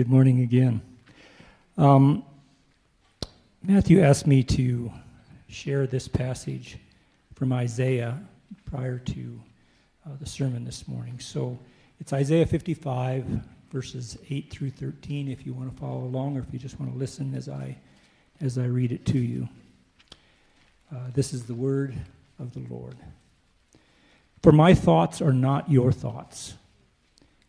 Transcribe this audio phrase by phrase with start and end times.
[0.00, 0.80] Good morning again.
[1.76, 2.24] Um,
[3.62, 4.90] Matthew asked me to
[5.46, 6.78] share this passage
[7.34, 8.18] from Isaiah
[8.64, 9.42] prior to
[10.06, 11.18] uh, the sermon this morning.
[11.18, 11.58] So
[12.00, 13.26] it's Isaiah 55,
[13.70, 16.90] verses 8 through 13, if you want to follow along or if you just want
[16.90, 17.76] to listen as I,
[18.40, 19.50] as I read it to you.
[20.90, 21.94] Uh, this is the word
[22.38, 22.96] of the Lord.
[24.42, 26.54] For my thoughts are not your thoughts,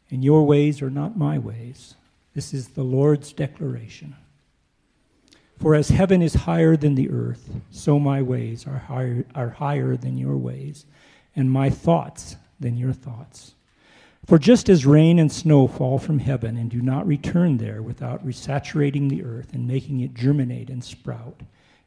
[0.10, 1.96] and your ways are not my ways.
[2.34, 4.16] This is the Lord's declaration.
[5.60, 9.96] For as heaven is higher than the earth, so my ways are higher, are higher
[9.96, 10.86] than your ways,
[11.36, 13.54] and my thoughts than your thoughts.
[14.26, 18.26] For just as rain and snow fall from heaven and do not return there without
[18.26, 21.42] resaturating the earth and making it germinate and sprout,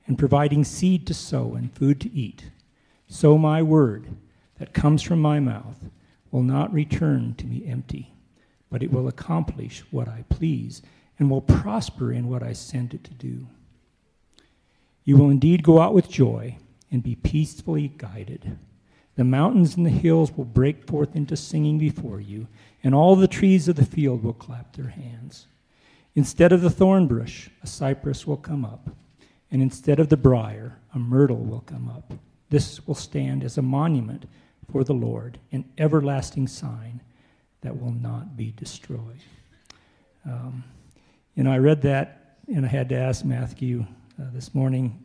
[0.06, 2.50] and providing seed to sow and food to eat,
[3.08, 4.08] so my word
[4.58, 5.88] that comes from my mouth
[6.30, 8.13] will not return to me empty,
[8.74, 10.83] but it will accomplish what I please
[11.16, 13.47] and will prosper in what I send it to do.
[15.05, 16.58] You will indeed go out with joy
[16.91, 18.58] and be peacefully guided.
[19.14, 22.48] The mountains and the hills will break forth into singing before you,
[22.83, 25.47] and all the trees of the field will clap their hands.
[26.17, 28.91] Instead of the thorn bush, a cypress will come up,
[29.52, 32.12] and instead of the brier, a myrtle will come up.
[32.50, 34.25] This will stand as a monument
[34.69, 37.02] for the Lord, an everlasting sign
[37.65, 39.20] that will not be destroyed.
[40.27, 40.62] Um,
[41.34, 43.87] you know, I read that, and I had to ask Matthew
[44.20, 45.03] uh, this morning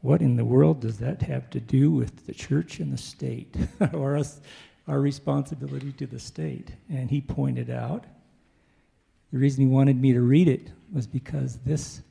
[0.00, 3.56] what in the world does that have to do with the church and the state
[3.94, 4.40] or us,
[4.86, 6.72] our responsibility to the state?
[6.90, 8.04] And he pointed out
[9.32, 12.02] the reason he wanted me to read it was because this,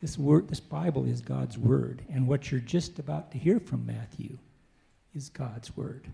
[0.00, 2.02] this, word, this Bible is God's word.
[2.12, 4.38] And what you're just about to hear from Matthew
[5.14, 6.06] is God's word.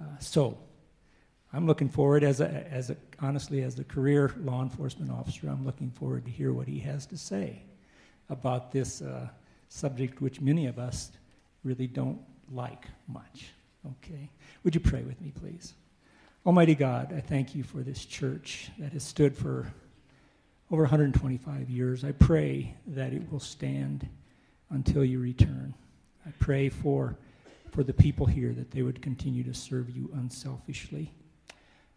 [0.00, 0.58] Uh, so,
[1.52, 5.64] I'm looking forward, as a, as a, honestly, as a career law enforcement officer, I'm
[5.64, 7.62] looking forward to hear what he has to say
[8.28, 9.28] about this uh,
[9.68, 11.10] subject which many of us
[11.64, 12.20] really don't
[12.52, 13.46] like much.
[13.86, 14.30] Okay?
[14.62, 15.72] Would you pray with me, please?
[16.44, 19.72] Almighty God, I thank you for this church that has stood for
[20.70, 22.04] over 125 years.
[22.04, 24.06] I pray that it will stand
[24.70, 25.74] until you return.
[26.26, 27.16] I pray for,
[27.70, 31.12] for the people here that they would continue to serve you unselfishly.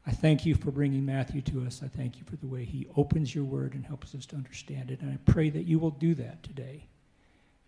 [0.06, 1.82] I thank you for bringing Matthew to us.
[1.84, 4.90] I thank you for the way he opens your word and helps us to understand
[4.90, 5.02] it.
[5.02, 6.88] And I pray that you will do that today.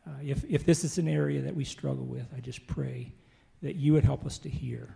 [0.05, 3.13] Uh, if, if this is an area that we struggle with, I just pray
[3.61, 4.95] that you would help us to hear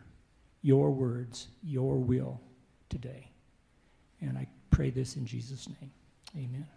[0.62, 2.42] your words, your will
[2.90, 3.32] today.
[4.20, 5.92] And I pray this in Jesus' name.
[6.36, 6.77] Amen.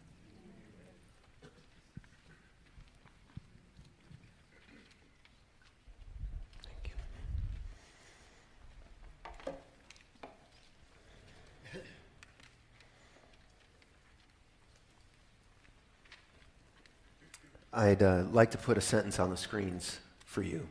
[17.73, 20.67] I'd uh, like to put a sentence on the screens for you.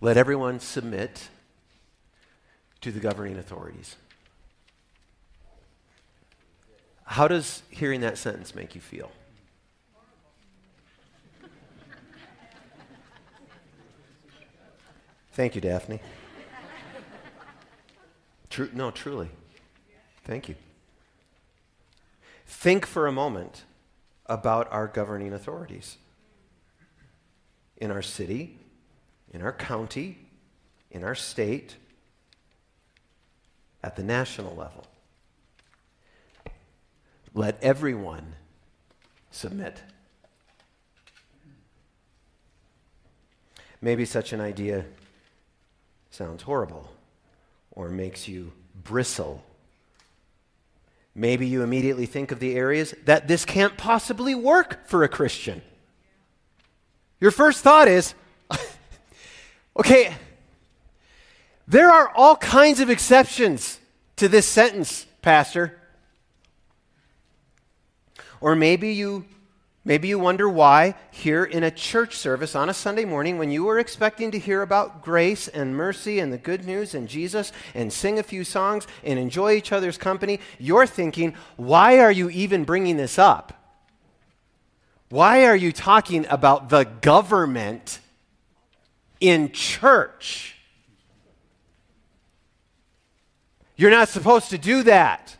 [0.00, 1.28] Let everyone submit
[2.80, 3.96] to the governing authorities.
[7.04, 9.10] How does hearing that sentence make you feel?
[15.32, 16.00] Thank you, Daphne.
[18.48, 19.28] True, no, truly.
[20.24, 20.56] Thank you.
[22.46, 23.64] Think for a moment
[24.30, 25.98] about our governing authorities
[27.76, 28.56] in our city,
[29.34, 30.18] in our county,
[30.92, 31.74] in our state,
[33.82, 34.86] at the national level.
[37.34, 38.34] Let everyone
[39.32, 39.82] submit.
[43.82, 44.84] Maybe such an idea
[46.10, 46.92] sounds horrible
[47.72, 48.52] or makes you
[48.84, 49.42] bristle
[51.14, 55.62] Maybe you immediately think of the areas that this can't possibly work for a Christian.
[57.20, 58.14] Your first thought is,
[59.76, 60.14] okay,
[61.66, 63.78] there are all kinds of exceptions
[64.16, 65.78] to this sentence, Pastor.
[68.40, 69.24] Or maybe you
[69.82, 73.64] Maybe you wonder why, here in a church service on a Sunday morning, when you
[73.64, 77.90] were expecting to hear about grace and mercy and the good news and Jesus and
[77.90, 82.64] sing a few songs and enjoy each other's company, you're thinking, why are you even
[82.64, 83.54] bringing this up?
[85.08, 88.00] Why are you talking about the government
[89.18, 90.56] in church?
[93.76, 95.38] You're not supposed to do that.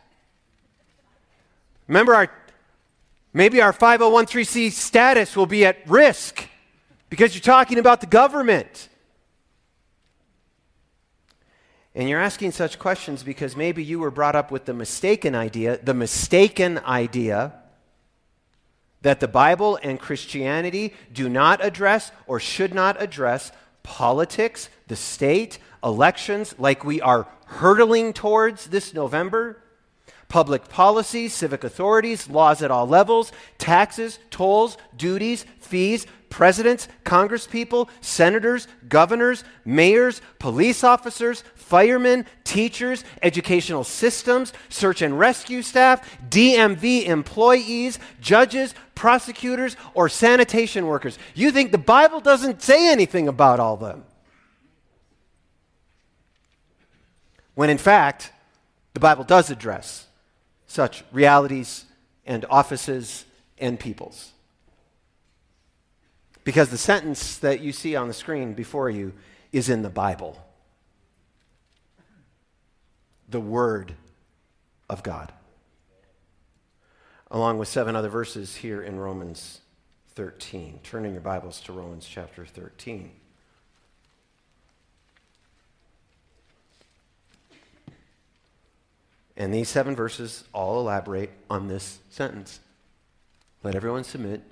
[1.87, 2.31] Remember our
[3.33, 6.49] Maybe our 501c status will be at risk
[7.09, 8.89] because you're talking about the government.
[11.95, 15.79] And you're asking such questions because maybe you were brought up with the mistaken idea,
[15.83, 17.53] the mistaken idea
[19.03, 23.51] that the Bible and Christianity do not address or should not address
[23.83, 29.60] politics, the state, elections like we are hurtling towards this November,
[30.31, 38.69] public policy, civic authorities, laws at all levels, taxes, tolls, duties, fees, presidents, congresspeople, senators,
[38.89, 48.75] governors, mayors, police officers, firemen, teachers, educational systems, search and rescue staff, DMV employees, judges,
[48.95, 51.19] prosecutors, or sanitation workers.
[51.35, 54.05] You think the Bible doesn't say anything about all them.
[57.55, 58.33] When in fact,
[58.95, 60.07] the Bible does address
[60.71, 61.85] such realities
[62.25, 63.25] and offices
[63.59, 64.31] and peoples.
[66.45, 69.13] Because the sentence that you see on the screen before you
[69.51, 70.39] is in the Bible
[73.29, 73.95] the Word
[74.89, 75.33] of God.
[77.33, 79.61] Along with seven other verses here in Romans
[80.15, 80.81] 13.
[80.85, 83.11] Turning your Bibles to Romans chapter 13.
[89.41, 92.61] And these seven verses all elaborate on this sentence
[93.63, 94.43] Let everyone submit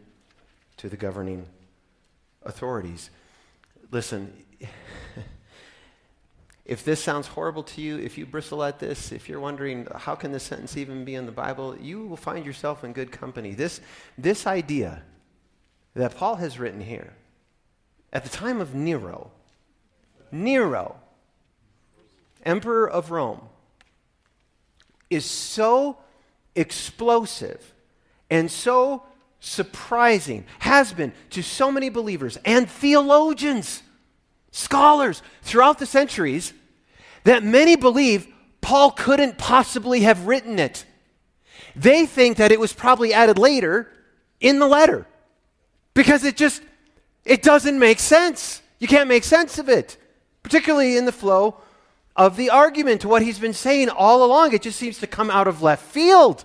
[0.79, 1.45] to the governing
[2.43, 3.11] authorities.
[3.91, 4.33] Listen,
[6.65, 10.15] if this sounds horrible to you, if you bristle at this, if you're wondering how
[10.15, 13.53] can this sentence even be in the Bible, you will find yourself in good company.
[13.53, 13.83] This,
[14.17, 15.03] this idea
[15.93, 17.13] that Paul has written here,
[18.11, 19.33] at the time of Nero,
[20.33, 20.97] Nero,
[22.47, 23.43] emperor of Rome,
[25.11, 25.99] is so
[26.55, 27.75] explosive
[28.31, 29.03] and so
[29.41, 33.83] surprising, has been to so many believers and theologians,
[34.51, 36.53] scholars throughout the centuries,
[37.25, 38.27] that many believe
[38.61, 40.85] Paul couldn't possibly have written it.
[41.77, 43.91] They think that it was probably added later
[44.41, 45.07] in the letter
[45.95, 46.63] because it just
[47.25, 48.63] it doesn't make sense.
[48.79, 49.97] You can't make sense of it,
[50.43, 51.61] particularly in the flow
[52.19, 54.53] of the argument to what he's been saying all along.
[54.53, 56.45] It just seems to come out of left field.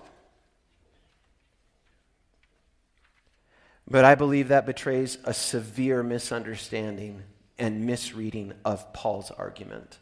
[3.86, 7.24] But I believe that betrays a severe misunderstanding
[7.58, 9.98] and misreading of Paul's argument.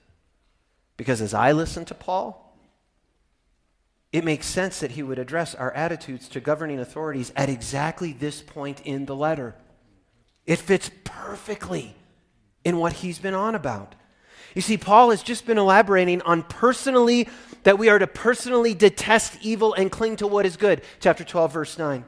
[0.99, 2.55] Because as I listen to Paul,
[4.13, 8.43] it makes sense that he would address our attitudes to governing authorities at exactly this
[8.43, 9.55] point in the letter.
[10.45, 11.97] It fits perfectly
[12.63, 13.95] in what he's been on about.
[14.55, 17.29] You see, Paul has just been elaborating on personally
[17.63, 20.83] that we are to personally detest evil and cling to what is good.
[21.01, 22.05] Chapter 12, verse 9.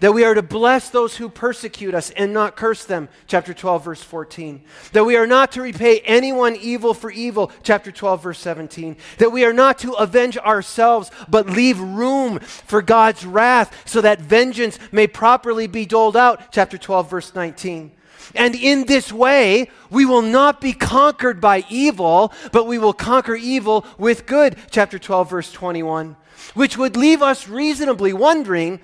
[0.00, 3.08] That we are to bless those who persecute us and not curse them.
[3.26, 4.62] Chapter 12, verse 14.
[4.92, 7.50] That we are not to repay anyone evil for evil.
[7.64, 8.96] Chapter 12, verse 17.
[9.18, 14.20] That we are not to avenge ourselves, but leave room for God's wrath so that
[14.20, 16.52] vengeance may properly be doled out.
[16.52, 17.92] Chapter 12, verse 19.
[18.34, 23.34] And in this way, we will not be conquered by evil, but we will conquer
[23.34, 24.56] evil with good.
[24.70, 26.16] Chapter 12, verse 21.
[26.54, 28.80] Which would leave us reasonably wondering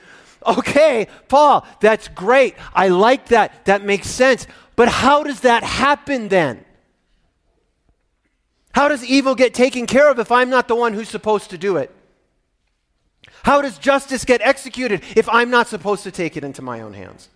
[0.46, 2.54] okay, Paul, that's great.
[2.74, 3.64] I like that.
[3.64, 4.46] That makes sense.
[4.76, 6.64] But how does that happen then?
[8.74, 11.58] How does evil get taken care of if I'm not the one who's supposed to
[11.58, 11.94] do it?
[13.44, 16.94] How does justice get executed if I'm not supposed to take it into my own
[16.94, 17.28] hands?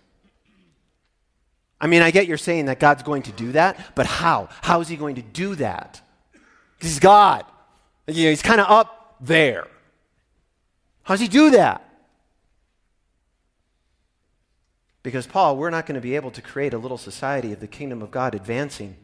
[1.81, 4.49] I mean, I get you're saying that God's going to do that, but how?
[4.61, 6.01] How is he going to do that?
[6.79, 7.45] He's God.
[8.07, 9.67] You know, he's kind of up there.
[11.03, 11.85] How does he do that?
[15.03, 17.67] Because, Paul, we're not going to be able to create a little society of the
[17.67, 18.97] kingdom of God advancing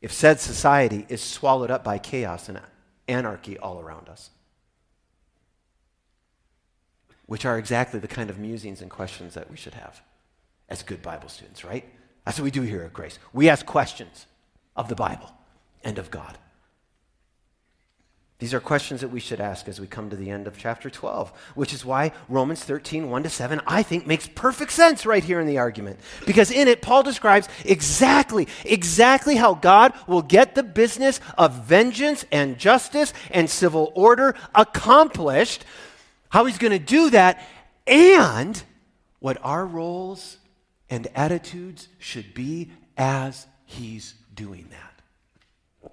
[0.00, 2.60] if said society is swallowed up by chaos and
[3.08, 4.30] anarchy all around us.
[7.26, 10.00] Which are exactly the kind of musings and questions that we should have
[10.68, 11.84] as good Bible students, right?
[12.24, 13.18] That's what we do here at Grace.
[13.32, 14.26] We ask questions
[14.76, 15.32] of the Bible
[15.82, 16.38] and of God.
[18.42, 20.90] These are questions that we should ask as we come to the end of chapter
[20.90, 25.22] 12, which is why Romans 13, 1 to 7, I think makes perfect sense right
[25.22, 26.00] here in the argument.
[26.26, 32.24] Because in it, Paul describes exactly, exactly how God will get the business of vengeance
[32.32, 35.64] and justice and civil order accomplished,
[36.28, 37.46] how he's going to do that,
[37.86, 38.60] and
[39.20, 40.38] what our roles
[40.92, 45.90] and attitudes should be as he's doing that.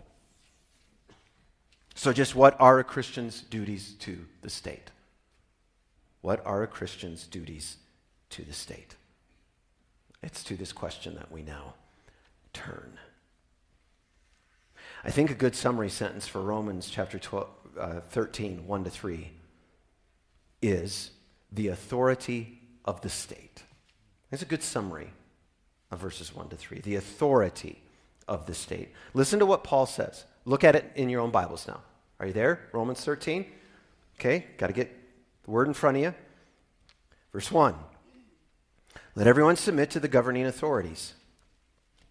[1.95, 4.91] So, just what are a Christian's duties to the state?
[6.19, 7.77] What are a Christian's duties
[8.31, 8.95] to the state?
[10.21, 11.75] It's to this question that we now
[12.51, 12.99] turn.
[15.05, 17.47] I think a good summary sentence for Romans chapter 12,
[17.79, 19.31] uh, 13, 1 to 3
[20.61, 21.11] is
[21.53, 23.63] the authority of the state.
[24.31, 25.11] It's a good summary
[25.91, 26.81] of verses 1 to 3.
[26.81, 27.81] The authority
[28.27, 28.89] of the state.
[29.13, 30.25] Listen to what Paul says.
[30.45, 31.81] Look at it in your own Bibles now.
[32.19, 32.67] Are you there?
[32.71, 33.45] Romans 13.
[34.19, 34.95] Okay, got to get
[35.43, 36.13] the word in front of you.
[37.31, 37.75] Verse 1
[39.15, 41.13] Let everyone submit to the governing authorities,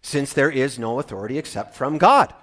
[0.01, 2.33] since there is no authority except from God.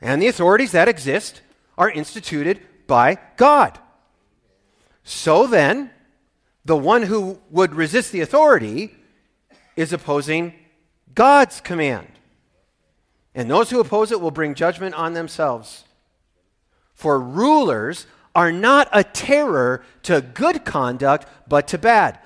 [0.00, 1.40] And the authorities that exist
[1.76, 3.78] are instituted by God.
[5.02, 5.90] So then,
[6.66, 8.92] the one who would resist the authority
[9.76, 10.52] is opposing
[11.14, 12.08] God's command.
[13.36, 15.84] And those who oppose it will bring judgment on themselves.
[16.92, 22.18] For rulers are not a terror to good conduct, but to bad.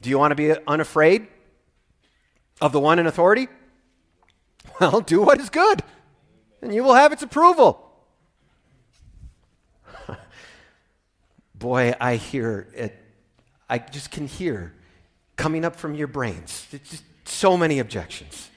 [0.00, 1.26] Do you want to be unafraid
[2.60, 3.48] of the one in authority?
[4.78, 5.82] Well, do what is good,
[6.60, 7.90] and you will have its approval.
[11.54, 13.05] Boy, I hear it.
[13.68, 14.72] I just can hear
[15.36, 16.66] coming up from your brains.
[16.72, 18.50] It's just so many objections.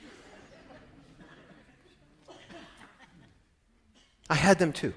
[4.30, 4.94] I had them too.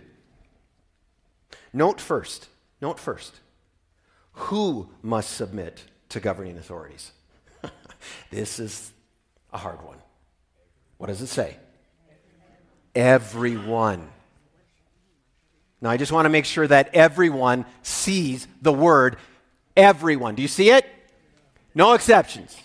[1.73, 2.49] Note first,
[2.83, 3.41] note first,
[4.33, 7.13] who must submit to governing authorities?
[8.31, 8.93] this is
[9.53, 9.97] a hard one.
[10.99, 11.57] What does it say?
[12.95, 14.09] Everyone.
[15.81, 19.17] Now, I just want to make sure that everyone sees the word
[19.77, 20.35] everyone.
[20.35, 20.87] Do you see it?
[21.75, 22.57] No exceptions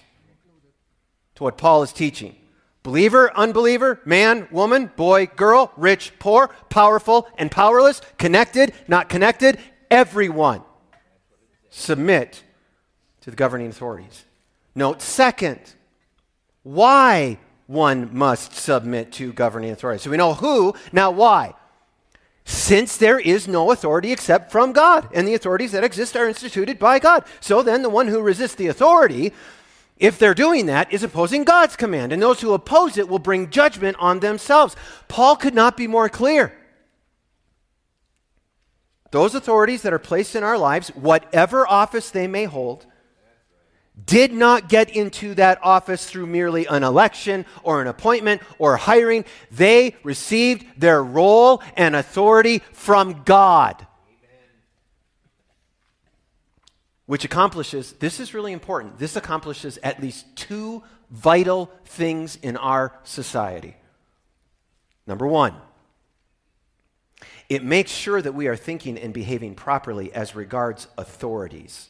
[1.36, 2.36] to what Paul is teaching.
[2.84, 9.60] Believer, unbeliever, man, woman, boy, girl, rich, poor, powerful, and powerless, connected, not connected,
[9.92, 10.62] everyone
[11.70, 12.44] submit
[13.22, 14.24] to the governing authorities.
[14.74, 15.60] Note second,
[16.64, 20.02] why one must submit to governing authorities.
[20.02, 21.54] So we know who, now why?
[22.50, 26.80] Since there is no authority except from God, and the authorities that exist are instituted
[26.80, 27.26] by God.
[27.42, 29.34] So then, the one who resists the authority
[30.00, 33.50] if they're doing that, is opposing God's command, and those who oppose it will bring
[33.50, 34.76] judgment on themselves.
[35.08, 36.54] Paul could not be more clear.
[39.12, 42.86] Those authorities that are placed in our lives, whatever office they may hold,
[44.06, 49.26] did not get into that office through merely an election or an appointment or hiring.
[49.52, 53.88] They received their role and authority from God.
[57.08, 62.94] which accomplishes, this is really important, this accomplishes at least two vital things in our
[63.04, 63.76] society.
[65.08, 65.56] Number one,
[67.48, 71.88] it makes sure that we are thinking and behaving properly as regards authorities,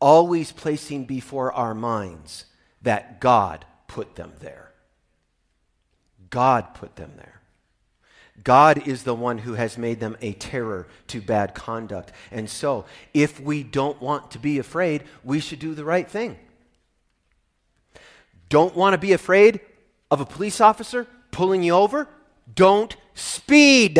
[0.00, 2.44] always placing before our minds
[2.82, 4.72] that God put them there.
[6.30, 7.40] God put them there.
[8.44, 12.12] God is the one who has made them a terror to bad conduct.
[12.30, 16.38] And so, if we don't want to be afraid, we should do the right thing.
[18.48, 19.60] Don't want to be afraid
[20.10, 22.08] of a police officer pulling you over?
[22.54, 23.98] Don't speed.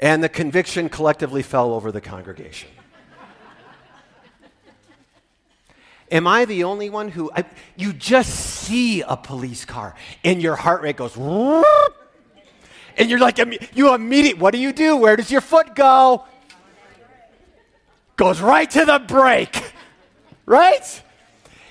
[0.00, 2.70] And the conviction collectively fell over the congregation.
[6.10, 7.44] Am I the only one who, I,
[7.76, 11.16] you just see a police car and your heart rate goes,
[12.96, 13.38] and you're like,
[13.74, 14.96] you immediately, what do you do?
[14.96, 16.24] Where does your foot go?
[18.16, 19.72] Goes right to the brake,
[20.46, 21.02] right?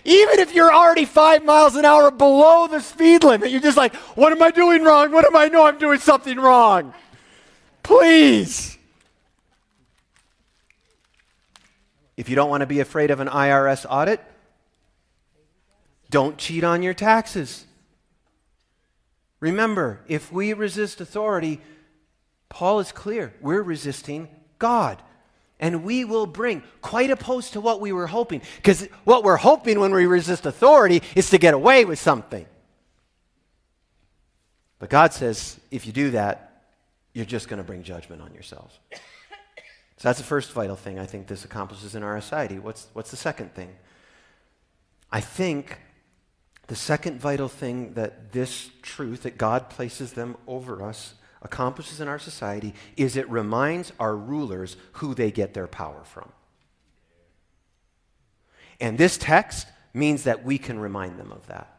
[0.06, 3.94] Even if you're already five miles an hour below the speed limit, you're just like,
[4.16, 5.12] what am I doing wrong?
[5.12, 6.94] What am I know I'm doing something wrong?
[7.90, 8.78] Please.
[12.16, 14.22] If you don't want to be afraid of an IRS audit,
[16.12, 17.66] don't cheat on your taxes.
[19.40, 21.62] Remember, if we resist authority,
[22.48, 24.28] Paul is clear, we're resisting
[24.60, 25.02] God.
[25.60, 28.44] And we will bring, quite opposed to what we were hoping.
[28.58, 32.46] Because what we're hoping when we resist authority is to get away with something.
[34.78, 36.49] But God says, if you do that,
[37.14, 38.80] you're just going to bring judgment on yourselves.
[38.92, 42.58] So that's the first vital thing I think this accomplishes in our society.
[42.58, 43.76] What's, what's the second thing?
[45.12, 45.78] I think
[46.68, 52.08] the second vital thing that this truth, that God places them over us, accomplishes in
[52.08, 56.32] our society is it reminds our rulers who they get their power from.
[58.80, 61.76] And this text means that we can remind them of that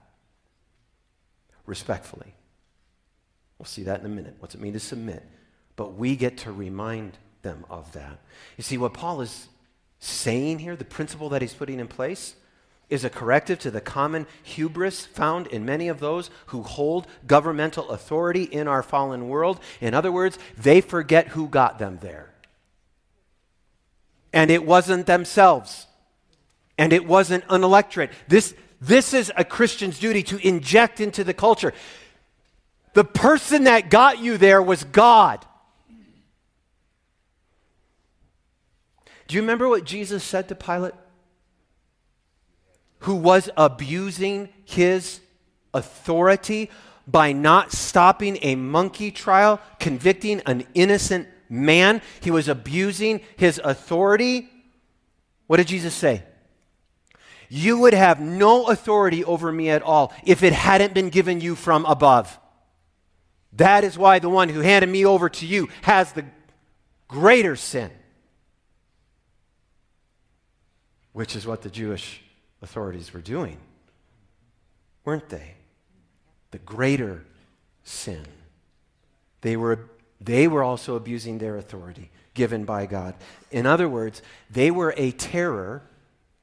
[1.67, 2.35] respectfully.
[3.61, 4.37] We'll see that in a minute.
[4.39, 5.23] What's it mean to submit?
[5.77, 8.19] But we get to remind them of that.
[8.57, 9.49] You see, what Paul is
[9.99, 12.37] saying here, the principle that he's putting in place,
[12.89, 17.91] is a corrective to the common hubris found in many of those who hold governmental
[17.91, 19.61] authority in our fallen world.
[19.83, 22.33] In other words, they forget who got them there.
[24.33, 25.87] And it wasn't themselves.
[26.79, 28.11] And it wasn't an electorate.
[28.27, 31.75] This, this is a Christian's duty to inject into the culture.
[32.95, 35.45] The person that got you there was God.
[39.29, 40.95] Do you remember what Jesus said to Pilate?
[43.01, 45.21] Who was abusing his
[45.73, 46.69] authority
[47.07, 52.03] by not stopping a monkey trial, convicting an innocent man.
[52.21, 54.49] He was abusing his authority.
[55.47, 56.25] What did Jesus say?
[57.49, 61.55] You would have no authority over me at all if it hadn't been given you
[61.55, 62.39] from above.
[63.55, 66.25] That is why the one who handed me over to you has the
[67.09, 67.91] greater sin,
[71.13, 72.23] which is what the Jewish
[72.63, 73.59] authorities were doing,
[75.05, 75.55] weren't they?
[76.53, 77.25] The greater
[77.83, 78.25] sin.
[79.41, 79.91] They were,
[80.21, 83.15] they were also abusing their authority given by God.
[83.51, 85.83] In other words, they were a terror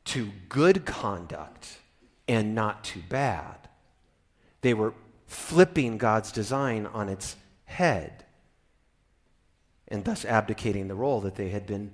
[0.05, 1.77] to good conduct
[2.27, 3.55] and not to bad.
[4.61, 4.93] They were
[5.27, 8.25] flipping God's design on its head
[9.87, 11.93] and thus abdicating the role that they had been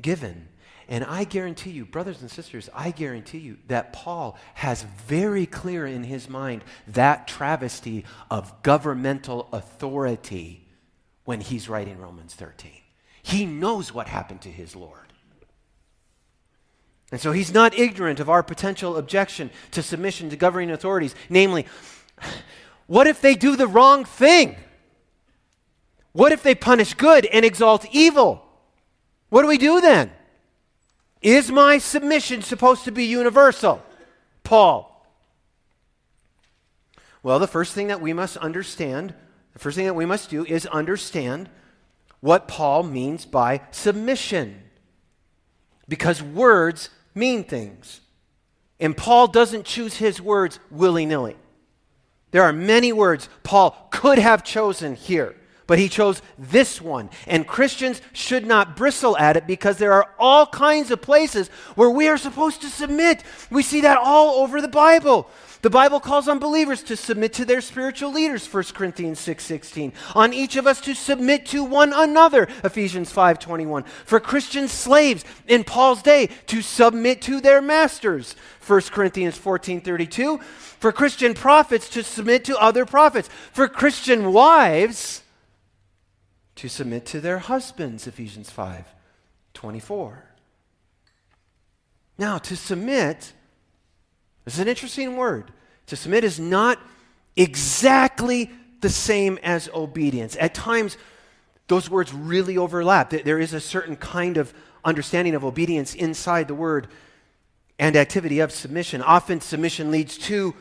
[0.00, 0.48] given.
[0.88, 5.86] And I guarantee you, brothers and sisters, I guarantee you that Paul has very clear
[5.86, 10.66] in his mind that travesty of governmental authority
[11.24, 12.72] when he's writing Romans 13.
[13.22, 15.12] He knows what happened to his Lord.
[17.12, 21.66] And so he's not ignorant of our potential objection to submission to governing authorities, namely,
[22.90, 24.56] what if they do the wrong thing?
[26.10, 28.44] What if they punish good and exalt evil?
[29.28, 30.10] What do we do then?
[31.22, 33.80] Is my submission supposed to be universal?
[34.42, 35.06] Paul.
[37.22, 39.14] Well, the first thing that we must understand,
[39.52, 41.48] the first thing that we must do is understand
[42.18, 44.64] what Paul means by submission.
[45.86, 48.00] Because words mean things.
[48.80, 51.36] And Paul doesn't choose his words willy nilly.
[52.30, 55.34] There are many words Paul could have chosen here,
[55.70, 57.08] but he chose this one.
[57.28, 61.88] And Christians should not bristle at it because there are all kinds of places where
[61.88, 63.22] we are supposed to submit.
[63.52, 65.30] We see that all over the Bible.
[65.62, 69.92] The Bible calls on believers to submit to their spiritual leaders, 1 Corinthians 6:16.
[70.16, 73.84] on each of us to submit to one another, Ephesians 5:21.
[74.04, 80.40] For Christian slaves in Paul's day to submit to their masters, 1 Corinthians 14:32.
[80.80, 83.28] For Christian prophets to submit to other prophets.
[83.52, 85.22] For Christian wives
[86.60, 90.24] to submit to their husbands, Ephesians 5:24.
[92.18, 93.32] Now, to submit
[94.44, 95.54] is an interesting word.
[95.86, 96.78] To submit is not
[97.34, 98.50] exactly
[98.82, 100.36] the same as obedience.
[100.38, 100.98] At times,
[101.68, 103.08] those words really overlap.
[103.08, 104.52] There is a certain kind of
[104.84, 106.88] understanding of obedience inside the word
[107.78, 109.00] and activity of submission.
[109.00, 110.54] Often, submission leads to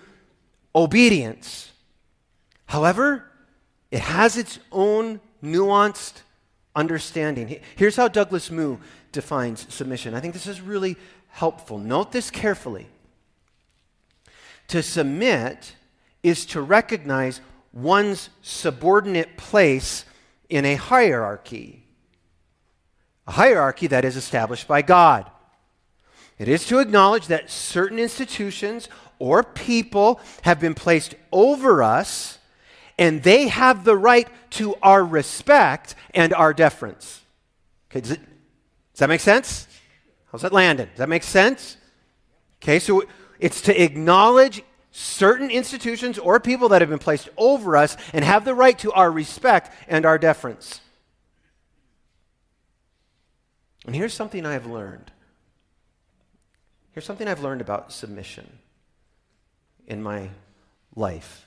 [0.73, 1.73] obedience.
[2.67, 3.29] However,
[3.91, 6.21] it has its own nuanced
[6.75, 7.59] understanding.
[7.75, 8.77] Here's how Douglas Moo
[9.11, 10.13] defines submission.
[10.13, 10.97] I think this is really
[11.29, 11.77] helpful.
[11.77, 12.87] Note this carefully.
[14.69, 15.75] To submit
[16.21, 17.41] is to recognize
[17.73, 20.05] one's subordinate place
[20.49, 21.83] in a hierarchy,
[23.27, 25.29] a hierarchy that is established by God.
[26.37, 28.87] It is to acknowledge that certain institutions
[29.19, 32.38] or people have been placed over us
[32.99, 37.21] and they have the right to our respect and our deference.
[37.89, 39.67] Okay, does, it, does that make sense?
[40.31, 40.87] How's that landing?
[40.87, 41.77] Does that make sense?
[42.61, 43.03] Okay, so
[43.39, 48.43] it's to acknowledge certain institutions or people that have been placed over us and have
[48.43, 50.81] the right to our respect and our deference.
[53.85, 55.09] And here's something I have learned.
[56.91, 58.59] Here's something I've learned about submission
[59.87, 60.29] in my
[60.95, 61.45] life.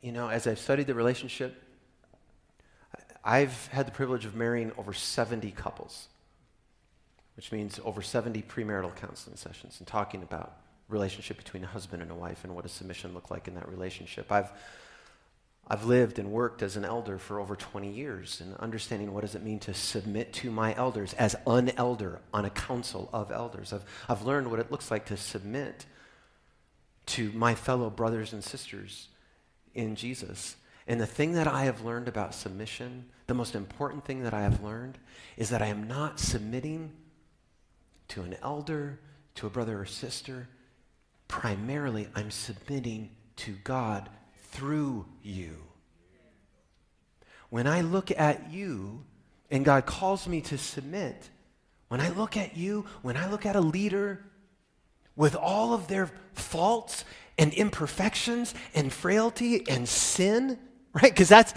[0.00, 1.62] You know, as I've studied the relationship,
[3.24, 6.08] I've had the privilege of marrying over 70 couples,
[7.34, 12.10] which means over 70 premarital counseling sessions and talking about relationship between a husband and
[12.12, 14.30] a wife and what does submission look like in that relationship.
[14.30, 14.50] I've
[15.68, 19.34] I've lived and worked as an elder for over 20 years and understanding what does
[19.34, 23.72] it mean to submit to my elders as an elder on a council of elders.
[23.72, 25.86] I've, I've learned what it looks like to submit
[27.06, 29.08] to my fellow brothers and sisters
[29.76, 30.56] in Jesus.
[30.86, 34.42] And the thing that I have learned about submission, the most important thing that I
[34.42, 34.98] have learned,
[35.36, 36.92] is that I am not submitting
[38.08, 39.00] to an elder,
[39.36, 40.48] to a brother or sister,
[41.28, 44.08] primarily I'm submitting to God
[44.50, 45.56] through you.
[47.50, 49.04] When I look at you
[49.50, 51.30] and God calls me to submit,
[51.88, 54.24] when I look at you, when I look at a leader
[55.14, 57.04] with all of their faults
[57.38, 60.58] and imperfections and frailty and sin,
[60.92, 61.12] right?
[61.12, 61.54] Because that's,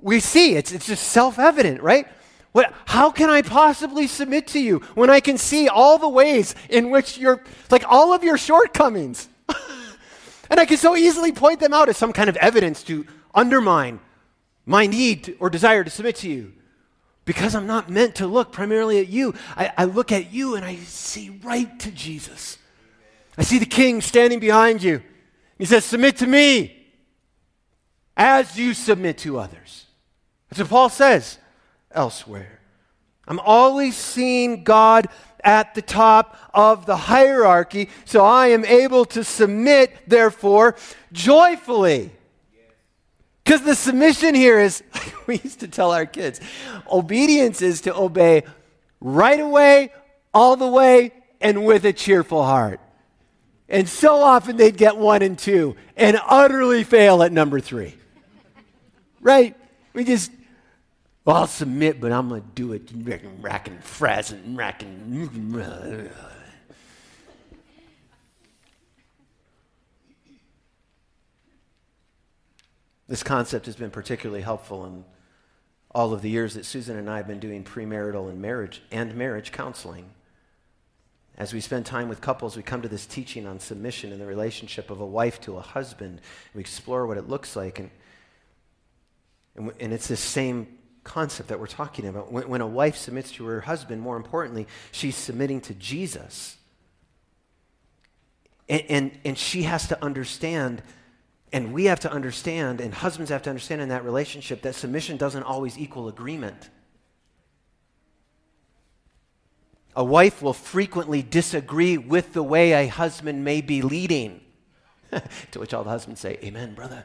[0.00, 2.06] we see, it's, it's just self evident, right?
[2.52, 6.54] What, how can I possibly submit to you when I can see all the ways
[6.68, 9.28] in which you're, like all of your shortcomings?
[10.50, 14.00] and I can so easily point them out as some kind of evidence to undermine
[14.66, 16.52] my need to, or desire to submit to you.
[17.24, 20.64] Because I'm not meant to look primarily at you, I, I look at you and
[20.64, 22.58] I see right to Jesus.
[23.38, 25.00] I see the king standing behind you.
[25.58, 26.74] He says, Submit to me
[28.16, 29.86] as you submit to others.
[30.50, 31.38] That's what Paul says
[31.92, 32.60] elsewhere.
[33.28, 35.06] I'm always seeing God
[35.44, 40.74] at the top of the hierarchy, so I am able to submit, therefore,
[41.12, 42.10] joyfully.
[43.44, 44.82] Because the submission here is,
[45.26, 46.40] we used to tell our kids,
[46.90, 48.42] obedience is to obey
[49.00, 49.92] right away,
[50.34, 52.80] all the way, and with a cheerful heart.
[53.68, 57.94] And so often they'd get one and two and utterly fail at number three.
[59.20, 59.54] right?
[59.92, 60.30] We just,
[61.24, 62.90] well, I'll submit, but I'm going to do it
[63.40, 66.10] racking, frazzing, racking.
[73.06, 75.04] This concept has been particularly helpful in
[75.90, 79.14] all of the years that Susan and I have been doing premarital and marriage and
[79.14, 80.10] marriage counseling.
[81.38, 84.26] As we spend time with couples, we come to this teaching on submission in the
[84.26, 86.20] relationship of a wife to a husband.
[86.52, 87.78] We explore what it looks like.
[87.78, 87.90] And,
[89.54, 90.66] and, and it's this same
[91.04, 92.32] concept that we're talking about.
[92.32, 96.56] When, when a wife submits to her husband, more importantly, she's submitting to Jesus.
[98.68, 100.82] And, and, and she has to understand,
[101.52, 105.16] and we have to understand, and husbands have to understand in that relationship that submission
[105.16, 106.68] doesn't always equal agreement.
[109.98, 114.40] A wife will frequently disagree with the way a husband may be leading.
[115.50, 117.04] to which all the husbands say, Amen, brother.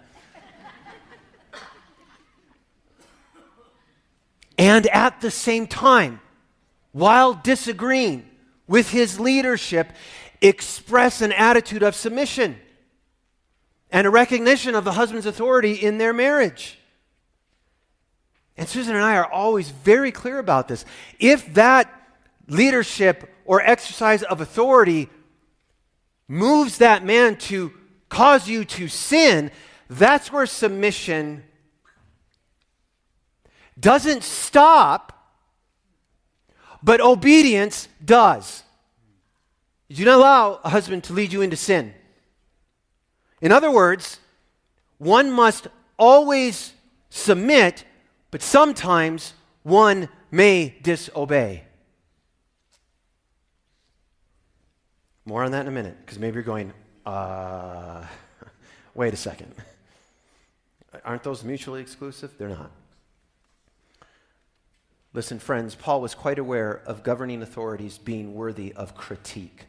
[4.59, 6.21] and at the same time,
[6.91, 8.29] while disagreeing
[8.67, 9.91] with his leadership,
[10.39, 12.57] express an attitude of submission
[13.89, 16.77] and a recognition of the husband's authority in their marriage.
[18.55, 20.85] And Susan and I are always very clear about this.
[21.17, 22.01] If that
[22.47, 25.09] leadership or exercise of authority
[26.27, 27.71] moves that man to
[28.09, 29.51] cause you to sin,
[29.89, 31.43] that's where submission
[33.79, 35.33] doesn't stop,
[36.81, 38.63] but obedience does.
[39.87, 41.93] You do not allow a husband to lead you into sin.
[43.41, 44.19] In other words,
[44.97, 46.73] one must always
[47.09, 47.83] submit,
[48.31, 51.63] but sometimes one may disobey.
[55.25, 56.73] More on that in a minute, because maybe you're going,
[57.05, 58.05] uh,
[58.95, 59.53] wait a second.
[61.05, 62.33] Aren't those mutually exclusive?
[62.37, 62.71] They're not.
[65.13, 69.65] Listen, friends, Paul was quite aware of governing authorities being worthy of critique.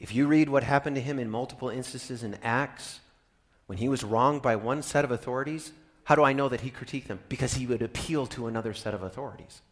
[0.00, 3.00] If you read what happened to him in multiple instances in Acts,
[3.66, 5.72] when he was wronged by one set of authorities,
[6.04, 7.20] how do I know that he critiqued them?
[7.28, 9.62] Because he would appeal to another set of authorities.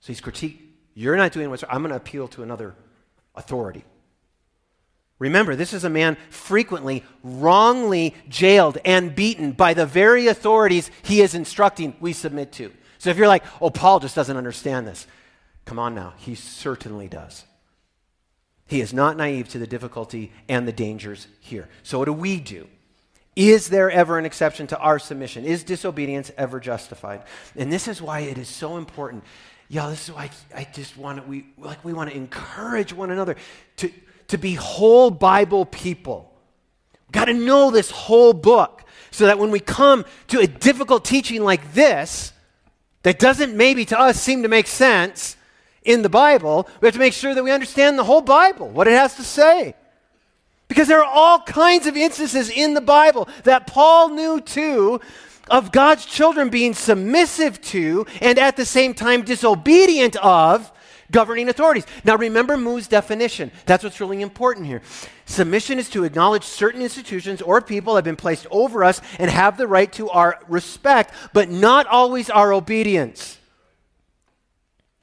[0.00, 0.58] So he's critiqued.
[0.94, 2.74] You're not doing what's right, I'm going to appeal to another
[3.36, 3.84] authority.
[5.18, 11.22] Remember, this is a man frequently wrongly jailed and beaten by the very authorities he
[11.22, 12.72] is instructing we submit to.
[12.98, 15.06] So if you're like, oh, Paul just doesn't understand this,
[15.64, 16.14] come on now.
[16.18, 17.44] He certainly does.
[18.66, 21.68] He is not naive to the difficulty and the dangers here.
[21.82, 22.66] So what do we do?
[23.36, 25.44] Is there ever an exception to our submission?
[25.44, 27.22] Is disobedience ever justified?
[27.54, 29.24] And this is why it is so important
[29.68, 33.10] yeah, this is why I just want to, we, like we want to encourage one
[33.10, 33.36] another
[33.78, 33.90] to,
[34.28, 36.32] to be whole Bible people.
[37.12, 41.42] Got to know this whole book so that when we come to a difficult teaching
[41.42, 42.32] like this,
[43.02, 45.36] that doesn't maybe to us seem to make sense
[45.84, 48.88] in the Bible, we have to make sure that we understand the whole Bible, what
[48.88, 49.74] it has to say.
[50.68, 55.00] Because there are all kinds of instances in the Bible that Paul knew too
[55.48, 60.72] of God's children being submissive to and at the same time disobedient of
[61.10, 61.86] governing authorities.
[62.04, 63.50] Now, remember Moo's definition.
[63.64, 64.82] That's what's really important here.
[65.24, 69.56] Submission is to acknowledge certain institutions or people have been placed over us and have
[69.56, 73.38] the right to our respect, but not always our obedience.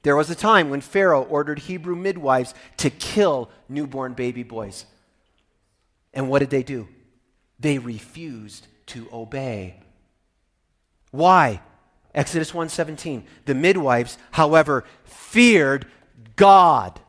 [0.04, 4.86] There was a time when Pharaoh ordered Hebrew midwives to kill newborn baby boys.
[6.14, 6.90] And what did they do?
[7.60, 9.83] They refused to obey.
[11.14, 11.62] Why?
[12.16, 13.24] Exodus 1:17.
[13.46, 15.86] The midwives, however, feared
[16.36, 17.00] God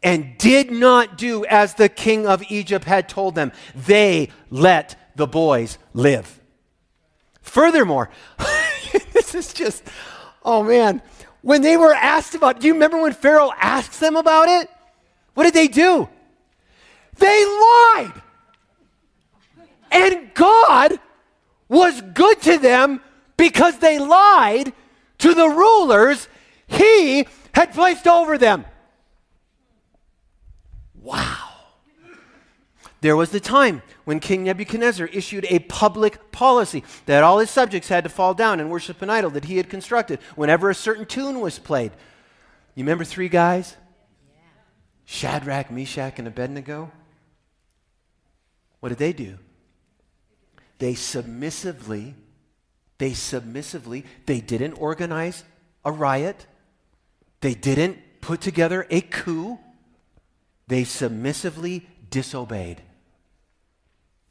[0.00, 3.50] and did not do as the king of Egypt had told them.
[3.74, 6.40] They let the boys live.
[7.42, 8.10] Furthermore,
[9.12, 9.82] this is just,
[10.44, 11.02] oh man,
[11.42, 14.70] when they were asked about, do you remember when Pharaoh asked them about it?
[15.34, 16.08] What did they do?
[17.18, 18.22] They lied.
[19.90, 21.00] And God
[21.68, 23.00] was good to them
[23.36, 24.72] because they lied
[25.18, 26.28] to the rulers
[26.66, 28.64] he had placed over them.
[30.94, 31.54] Wow.
[33.00, 37.88] There was the time when King Nebuchadnezzar issued a public policy that all his subjects
[37.88, 41.04] had to fall down and worship an idol that he had constructed whenever a certain
[41.04, 41.92] tune was played.
[42.74, 43.76] You remember three guys?
[45.04, 46.90] Shadrach, Meshach, and Abednego?
[48.80, 49.38] What did they do?
[50.78, 52.14] They submissively,
[52.98, 55.44] they submissively, they didn't organize
[55.84, 56.46] a riot.
[57.40, 59.58] They didn't put together a coup.
[60.66, 62.80] They submissively disobeyed.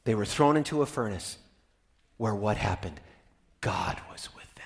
[0.04, 1.38] They were thrown into a furnace
[2.18, 3.00] where what happened?
[3.62, 4.66] God was with them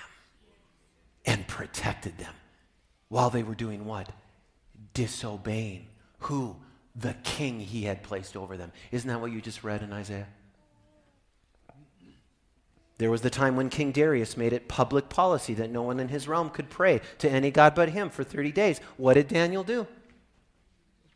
[1.25, 2.33] and protected them
[3.09, 4.09] while they were doing what?
[4.93, 5.87] Disobeying.
[6.19, 6.55] Who?
[6.95, 8.71] The king he had placed over them.
[8.91, 10.27] Isn't that what you just read in Isaiah?
[12.97, 16.07] There was the time when King Darius made it public policy that no one in
[16.07, 18.79] his realm could pray to any god but him for 30 days.
[18.97, 19.85] What did Daniel do?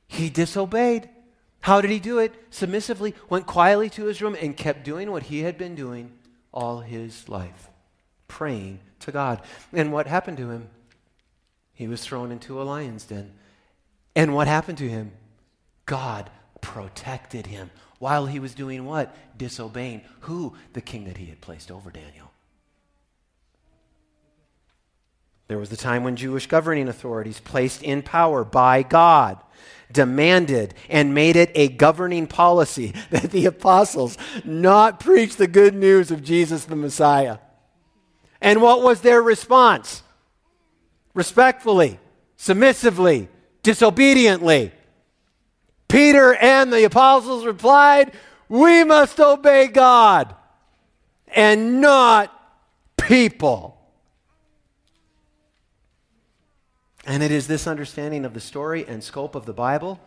[0.08, 1.10] He disobeyed.
[1.62, 2.34] How did he do it?
[2.50, 6.12] Submissively, went quietly to his room and kept doing what he had been doing
[6.54, 7.70] all his life
[8.28, 9.42] praying to God.
[9.74, 10.70] And what happened to him?
[11.74, 13.34] He was thrown into a lion's den.
[14.16, 15.14] And what happened to him?
[15.86, 16.30] God
[16.62, 19.16] protected him while he was doing what?
[19.38, 20.02] Disobeying.
[20.22, 20.56] Who?
[20.74, 22.32] The king that he had placed over Daniel.
[25.48, 29.38] There was the time when Jewish governing authorities, placed in power by God,
[29.92, 36.10] demanded and made it a governing policy that the apostles not preach the good news
[36.10, 37.38] of Jesus the Messiah.
[38.42, 40.02] And what was their response?
[41.14, 42.00] Respectfully,
[42.36, 43.30] submissively,
[43.62, 44.72] disobediently.
[45.92, 48.14] Peter and the apostles replied,
[48.48, 50.34] We must obey God
[51.28, 52.34] and not
[52.98, 53.78] people.
[57.06, 60.00] And it is this understanding of the story and scope of the Bible,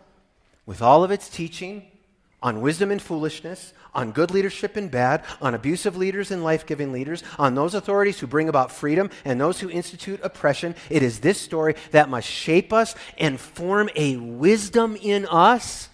[0.64, 1.90] with all of its teaching
[2.42, 6.92] on wisdom and foolishness, on good leadership and bad, on abusive leaders and life giving
[6.92, 10.74] leaders, on those authorities who bring about freedom and those who institute oppression.
[10.90, 15.88] It is this story that must shape us and form a wisdom in us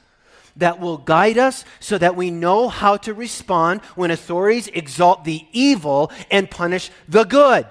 [0.57, 5.47] that will guide us so that we know how to respond when authorities exalt the
[5.53, 7.67] evil and punish the good.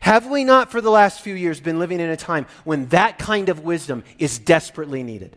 [0.00, 3.18] Have we not, for the last few years, been living in a time when that
[3.18, 5.36] kind of wisdom is desperately needed?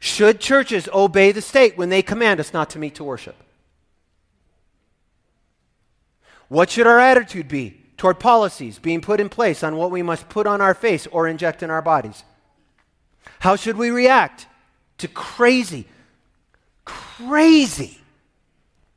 [0.00, 3.36] Should churches obey the state when they command us not to meet to worship?
[6.48, 10.28] What should our attitude be toward policies being put in place on what we must
[10.30, 12.24] put on our face or inject in our bodies?
[13.38, 14.46] How should we react
[14.98, 15.86] to crazy,
[16.86, 17.98] crazy?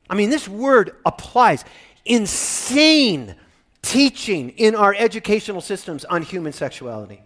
[0.10, 1.66] I mean, this word applies.
[2.06, 3.36] Insane
[3.82, 7.22] teaching in our educational systems on human sexuality.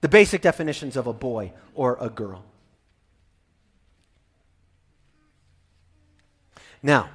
[0.00, 2.44] The basic definitions of a boy or a girl.
[6.84, 7.08] Now,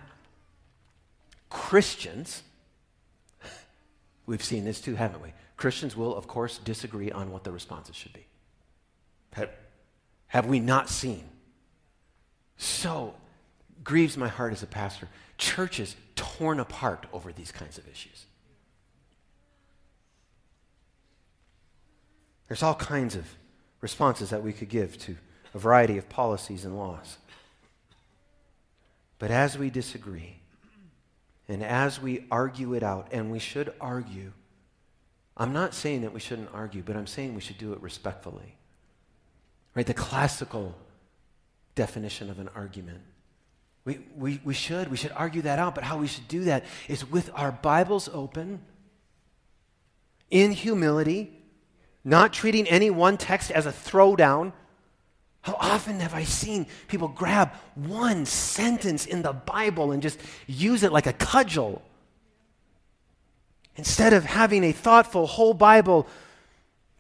[1.52, 2.42] Christians,
[4.26, 5.32] we've seen this too, haven't we?
[5.58, 8.26] Christians will, of course, disagree on what the responses should be.
[9.34, 9.52] Have,
[10.26, 11.24] have we not seen?
[12.58, 13.14] So
[13.84, 15.08] grieves my heart as a pastor.
[15.38, 18.26] Churches torn apart over these kinds of issues.
[22.48, 23.28] There's all kinds of
[23.82, 25.16] responses that we could give to
[25.54, 27.18] a variety of policies and laws.
[29.20, 30.40] But as we disagree,
[31.48, 34.32] and as we argue it out, and we should argue,
[35.36, 38.56] I'm not saying that we shouldn't argue, but I'm saying we should do it respectfully.
[39.76, 39.86] Right?
[39.86, 40.76] The classical
[41.76, 43.02] definition of an argument.
[43.86, 44.90] We, we, we should.
[44.92, 48.10] We should argue that out, but how we should do that is with our Bibles
[48.14, 48.62] open,
[50.30, 51.32] in humility,
[52.04, 54.54] not treating any one text as a throwdown.
[55.42, 60.84] How often have I seen people grab one sentence in the Bible and just use
[60.84, 61.82] it like a cudgel?
[63.76, 66.08] Instead of having a thoughtful whole Bible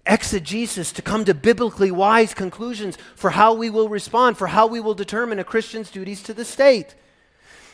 [0.06, 4.80] exegesis to come to biblically wise conclusions for how we will respond, for how we
[4.80, 6.95] will determine a Christian's duties to the state.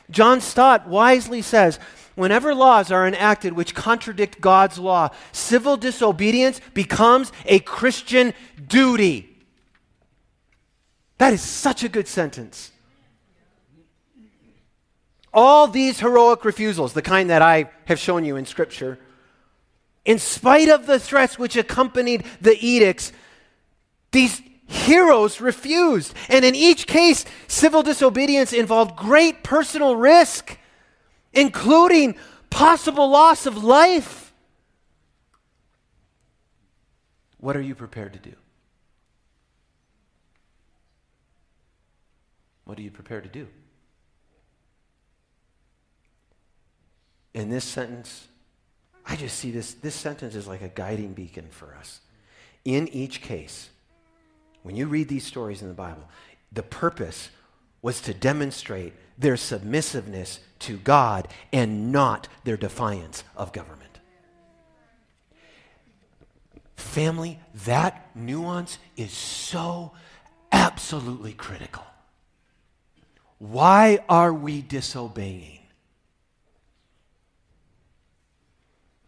[0.09, 1.79] John Stott wisely says
[2.15, 8.33] whenever laws are enacted which contradict God's law, civil disobedience becomes a Christian
[8.67, 9.34] duty.
[11.17, 12.71] That is such a good sentence.
[15.33, 18.99] All these heroic refusals, the kind that I have shown you in Scripture,
[20.05, 23.11] in spite of the threats which accompanied the edicts,
[24.11, 26.13] these heroes refused.
[26.29, 30.57] And in each case, civil disobedience involved great personal risk,
[31.33, 32.15] including
[32.49, 34.33] possible loss of life.
[37.37, 38.35] What are you prepared to do?
[42.65, 43.47] What are you prepared to do?
[47.33, 48.27] In this sentence,
[49.05, 52.01] I just see this, this sentence is like a guiding beacon for us.
[52.63, 53.69] In each case,
[54.63, 56.09] when you read these stories in the Bible,
[56.51, 57.29] the purpose
[57.81, 63.99] was to demonstrate their submissiveness to God and not their defiance of government.
[66.75, 69.91] Family, that nuance is so
[70.51, 71.83] absolutely critical.
[73.37, 75.54] Why are we disobeying?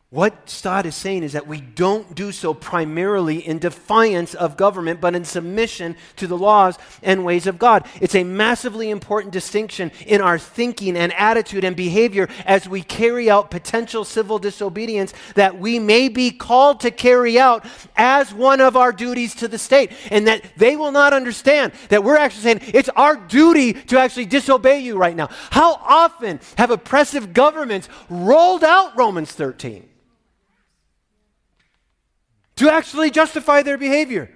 [0.10, 5.02] What Stott is saying is that we don't do so primarily in defiance of government,
[5.02, 7.86] but in submission to the laws and ways of God.
[8.00, 13.30] It's a massively important distinction in our thinking and attitude and behavior as we carry
[13.30, 17.66] out potential civil disobedience that we may be called to carry out
[17.98, 19.92] as one of our duties to the state.
[20.10, 24.28] And that they will not understand that we're actually saying it's our duty to actually
[24.28, 25.28] disobey you right now.
[25.52, 29.90] How often have oppressive governments rolled out Romans 13?
[32.58, 34.30] To actually justify their behavior.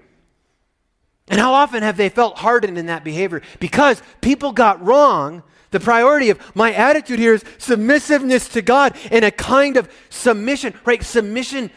[1.28, 3.42] And how often have they felt hardened in that behavior?
[3.60, 9.26] Because people got wrong the priority of my attitude here is submissiveness to God and
[9.26, 11.02] a kind of submission, right?
[11.02, 11.72] Submission.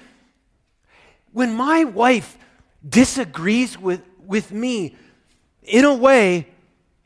[1.33, 2.37] When my wife
[2.87, 4.96] disagrees with, with me
[5.62, 6.48] in a way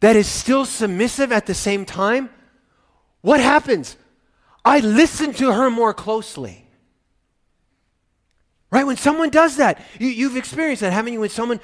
[0.01, 2.31] that is still submissive at the same time,
[3.21, 3.97] what happens?
[4.65, 6.68] I listen to her more closely.
[8.71, 8.87] Right?
[8.87, 11.21] When someone does that, you, have experienced that, haven't you?
[11.21, 11.61] When someone,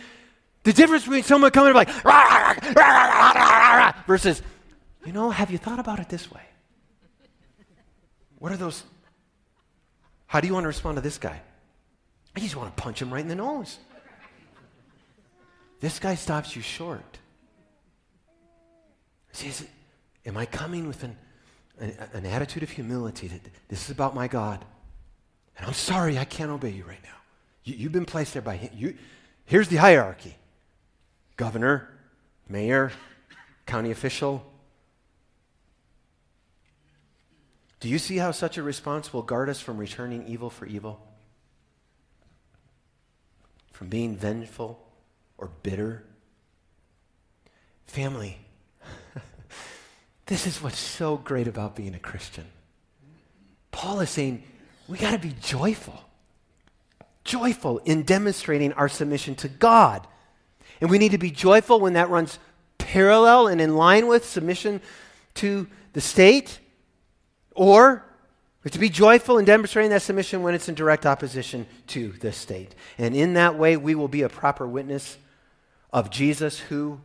[0.62, 4.42] the difference between someone coming like, rah, rah, rah, versus,
[5.04, 6.40] you know, have you thought about it this way?
[8.38, 8.84] What are those?
[10.26, 11.40] How do you want to respond to this guy?
[12.36, 13.78] I just want to punch him right in the nose.
[15.80, 17.18] This guy stops you short.
[19.32, 19.66] Says,
[20.24, 21.16] am I coming with an,
[21.78, 24.64] an, an attitude of humility that this is about my God?
[25.56, 27.10] And I'm sorry I can't obey you right now.
[27.64, 28.70] You, have been placed there by him.
[28.74, 28.96] You,
[29.44, 30.36] here's the hierarchy
[31.36, 31.88] governor,
[32.48, 32.92] mayor,
[33.66, 34.44] county official.
[37.80, 41.00] Do you see how such a response will guard us from returning evil for evil?
[43.72, 44.80] From being vengeful
[45.38, 46.04] or bitter?
[47.86, 48.38] Family,
[50.26, 52.46] this is what's so great about being a Christian.
[53.70, 54.42] Paul is saying,
[54.88, 56.00] we got to be joyful.
[57.24, 60.06] Joyful in demonstrating our submission to God.
[60.80, 62.38] And we need to be joyful when that runs
[62.78, 64.80] parallel and in line with submission
[65.34, 66.58] to the state.
[67.54, 68.04] Or
[68.70, 72.74] to be joyful in demonstrating that submission when it's in direct opposition to the state.
[72.98, 75.16] And in that way, we will be a proper witness
[75.92, 77.00] of Jesus who,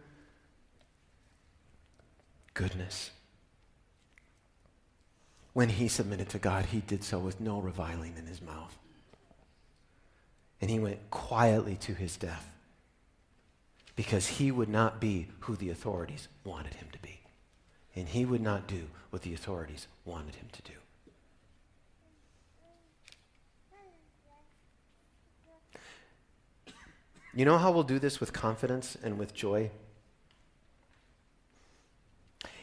[2.54, 3.12] goodness,
[5.60, 8.78] when he submitted to God, he did so with no reviling in his mouth.
[10.62, 12.50] And he went quietly to his death
[13.98, 17.20] because he would not be who the authorities wanted him to be.
[17.94, 20.72] And he would not do what the authorities wanted him to do.
[27.36, 29.72] You know how we'll do this with confidence and with joy?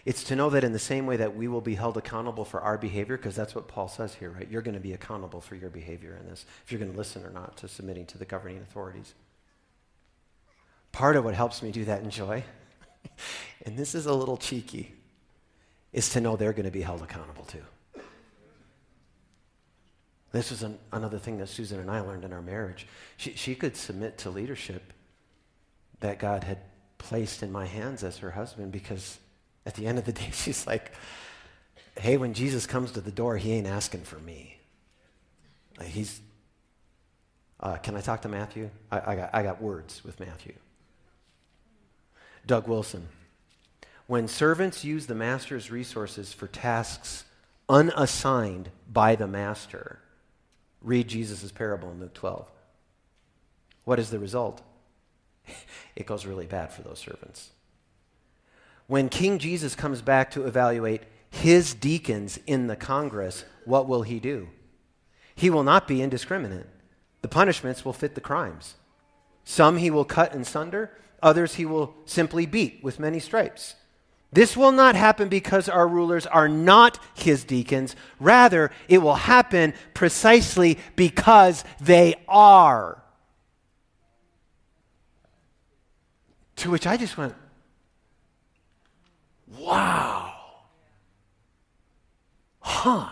[0.07, 2.61] It's to know that in the same way that we will be held accountable for
[2.61, 4.49] our behavior, because that's what Paul says here, right?
[4.49, 7.25] You're going to be accountable for your behavior in this, if you're going to listen
[7.25, 9.15] or not to submitting to the governing authorities.
[10.93, 12.45] Part of what helps me do that in joy,
[13.67, 14.95] and this is a little cheeky,
[15.93, 18.03] is to know they're going to be held accountable too.
[20.31, 22.87] This was an, another thing that Susan and I learned in our marriage.
[23.17, 24.93] She, she could submit to leadership
[25.99, 26.59] that God had
[26.97, 29.19] placed in my hands as her husband because
[29.67, 30.93] at the end of the day, she's like,
[31.99, 34.59] hey, when Jesus comes to the door, he ain't asking for me.
[35.83, 36.21] He's,
[37.61, 38.71] Uh, can I talk to Matthew?
[38.91, 40.55] I, I, got, I got words with Matthew.
[42.47, 43.09] Doug Wilson.
[44.07, 47.25] When servants use the master's resources for tasks
[47.69, 49.99] unassigned by the master,
[50.81, 52.49] read Jesus' parable in Luke 12.
[53.85, 54.63] What is the result?
[55.97, 57.51] it goes really bad for those servants.
[58.87, 64.21] When King Jesus comes back to evaluate his deacons in the Congress, what will he
[64.21, 64.49] do?
[65.35, 66.67] He will not be indiscriminate.
[67.23, 68.77] The punishments will fit the crimes.
[69.45, 70.91] Some he will cut and sunder,
[71.23, 73.75] others he will simply beat with many stripes.
[74.33, 77.97] This will not happen because our rulers are not his deacons.
[78.19, 83.03] Rather, it will happen precisely because they are.
[86.57, 87.35] To which I just went,
[89.59, 90.35] wow.
[92.61, 93.09] Huh.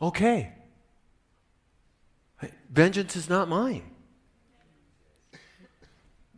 [0.00, 0.52] Okay.
[2.70, 3.82] Vengeance is not mine.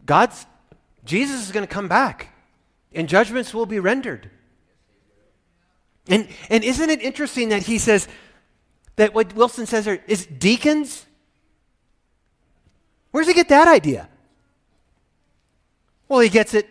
[0.05, 0.47] God's,
[1.05, 2.29] Jesus is going to come back
[2.93, 4.31] and judgments will be rendered.
[6.09, 8.09] And, and isn't it interesting that he says
[8.97, 11.07] that what Wilson says there is deacons?
[13.13, 14.09] Where does he get that idea?
[16.09, 16.69] Well, he gets it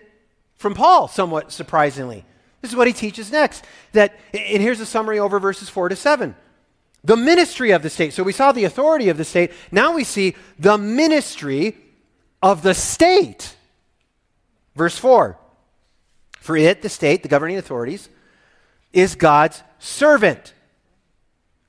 [0.62, 2.24] from Paul, somewhat surprisingly.
[2.62, 3.66] This is what he teaches next.
[3.94, 6.36] That, and here's a summary over verses 4 to 7.
[7.04, 8.14] The ministry of the state.
[8.14, 9.52] So we saw the authority of the state.
[9.72, 11.76] Now we see the ministry
[12.44, 13.56] of the state.
[14.76, 15.36] Verse 4
[16.40, 18.10] For it, the state, the governing authorities,
[18.94, 20.54] is God's servant.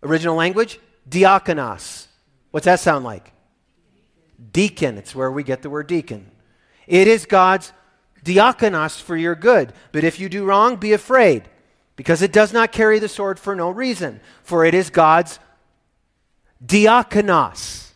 [0.03, 0.79] Original language,
[1.09, 2.09] diakonos.
[2.51, 3.33] What's that sound like?
[4.53, 4.99] Deacon.
[4.99, 6.31] It's where we get the word deacon.
[6.87, 7.73] It is God's
[8.25, 9.73] diakonos for your good.
[9.91, 11.45] But if you do wrong, be afraid,
[11.97, 15.39] because it does not carry the sword for no reason, for it is God's
[16.65, 17.91] diakonos,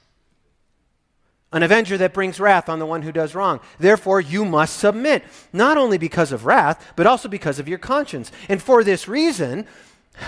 [1.52, 3.60] an avenger that brings wrath on the one who does wrong.
[3.78, 5.22] Therefore, you must submit,
[5.52, 8.32] not only because of wrath, but also because of your conscience.
[8.48, 9.66] And for this reason,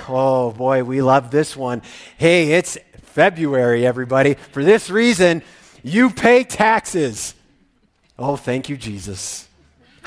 [0.08, 1.82] oh boy, we love this one.
[2.16, 4.34] Hey, it's February, everybody.
[4.52, 5.42] For this reason,
[5.82, 7.34] you pay taxes.
[8.16, 9.47] Oh, thank you, Jesus.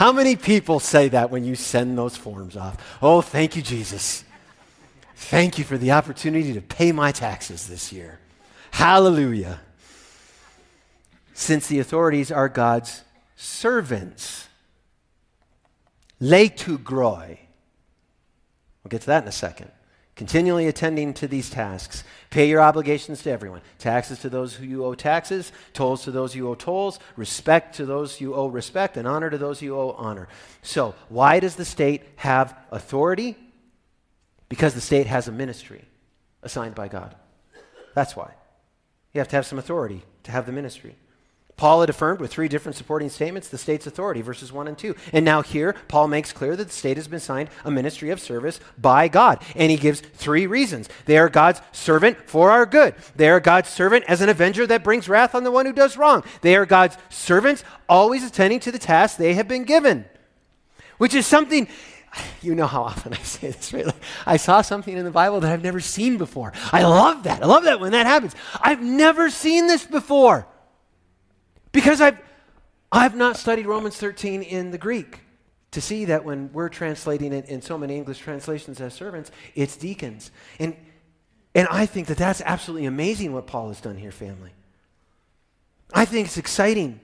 [0.01, 2.97] How many people say that when you send those forms off?
[3.03, 4.23] Oh, thank you, Jesus.
[5.13, 8.17] Thank you for the opportunity to pay my taxes this year.
[8.71, 9.61] Hallelujah.
[11.35, 13.03] Since the authorities are God's
[13.35, 14.47] servants,
[16.19, 17.37] leiturgoi.
[18.83, 19.69] We'll get to that in a second
[20.21, 22.03] continually attending to these tasks.
[22.29, 26.35] Pay your obligations to everyone taxes to those who you owe taxes, tolls to those
[26.35, 29.95] you owe tolls, respect to those you owe respect, and honor to those you owe
[29.97, 30.27] honor.
[30.61, 33.35] So, why does the state have authority?
[34.47, 35.85] Because the state has a ministry
[36.43, 37.15] assigned by God.
[37.95, 38.31] That's why.
[39.13, 40.97] You have to have some authority to have the ministry.
[41.61, 44.95] Paul had affirmed with three different supporting statements the state's authority, verses 1 and 2.
[45.13, 48.19] And now here, Paul makes clear that the state has been assigned a ministry of
[48.19, 49.43] service by God.
[49.55, 50.89] And he gives three reasons.
[51.05, 52.95] They are God's servant for our good.
[53.15, 55.97] They are God's servant as an avenger that brings wrath on the one who does
[55.97, 56.23] wrong.
[56.41, 60.05] They are God's servants always attending to the tasks they have been given.
[60.97, 61.67] Which is something,
[62.41, 63.85] you know how often I say this, right?
[63.85, 66.53] Like, I saw something in the Bible that I've never seen before.
[66.71, 67.43] I love that.
[67.43, 68.33] I love that when that happens.
[68.59, 70.47] I've never seen this before.
[71.71, 72.19] Because I've,
[72.91, 75.19] I've not studied Romans 13 in the Greek
[75.71, 79.77] to see that when we're translating it in so many English translations as servants, it's
[79.77, 80.31] deacons.
[80.59, 80.75] And,
[81.55, 84.51] and I think that that's absolutely amazing what Paul has done here, family.
[85.93, 86.99] I think it's exciting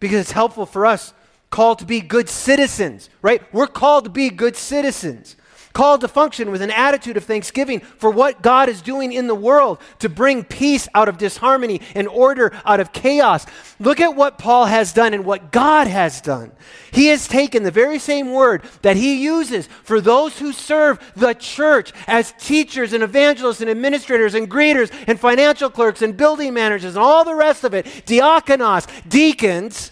[0.00, 1.14] because it's helpful for us
[1.50, 3.42] called to be good citizens, right?
[3.54, 5.36] We're called to be good citizens
[5.74, 9.34] called to function with an attitude of thanksgiving for what God is doing in the
[9.34, 13.44] world to bring peace out of disharmony and order out of chaos.
[13.80, 16.52] Look at what Paul has done and what God has done.
[16.92, 21.34] He has taken the very same word that he uses for those who serve the
[21.34, 26.94] church as teachers and evangelists and administrators and greeters and financial clerks and building managers
[26.94, 29.90] and all the rest of it, diakonos, deacons.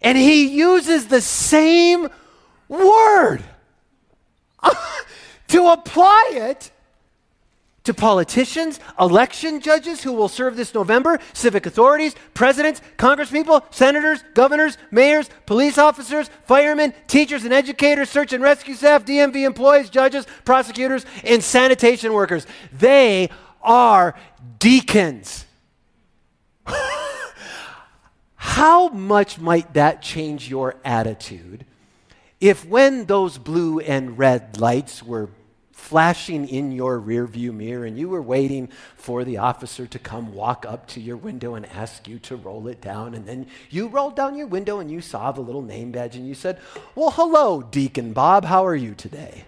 [0.00, 2.08] And he uses the same
[2.68, 3.42] word
[5.48, 6.70] to apply it
[7.84, 14.78] to politicians, election judges who will serve this November, civic authorities, presidents, congresspeople, senators, governors,
[14.90, 21.04] mayors, police officers, firemen, teachers and educators, search and rescue staff, DMV employees, judges, prosecutors,
[21.24, 22.46] and sanitation workers.
[22.72, 23.30] They
[23.62, 24.14] are
[24.58, 25.44] deacons.
[28.36, 31.64] How much might that change your attitude
[32.42, 35.30] if when those blue and red lights were
[35.70, 40.66] flashing in your rearview mirror and you were waiting for the officer to come walk
[40.66, 44.16] up to your window and ask you to roll it down and then you rolled
[44.16, 46.58] down your window and you saw the little name badge and you said
[46.96, 49.44] well hello deacon bob how are you today?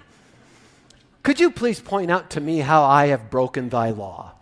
[1.25, 4.35] Could you please point out to me how i have broken thy law?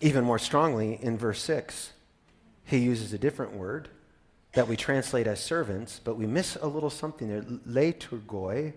[0.00, 1.92] Even more strongly in verse 6
[2.64, 3.90] he uses a different word
[4.52, 7.42] that we translate as servants, but we miss a little something there.
[7.42, 8.74] Leiturgoi.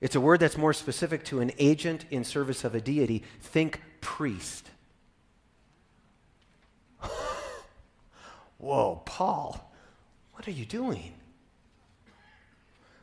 [0.00, 3.22] It's a word that's more specific to an agent in service of a deity.
[3.40, 4.70] Think priest.
[8.58, 9.72] Whoa, Paul,
[10.32, 11.14] what are you doing?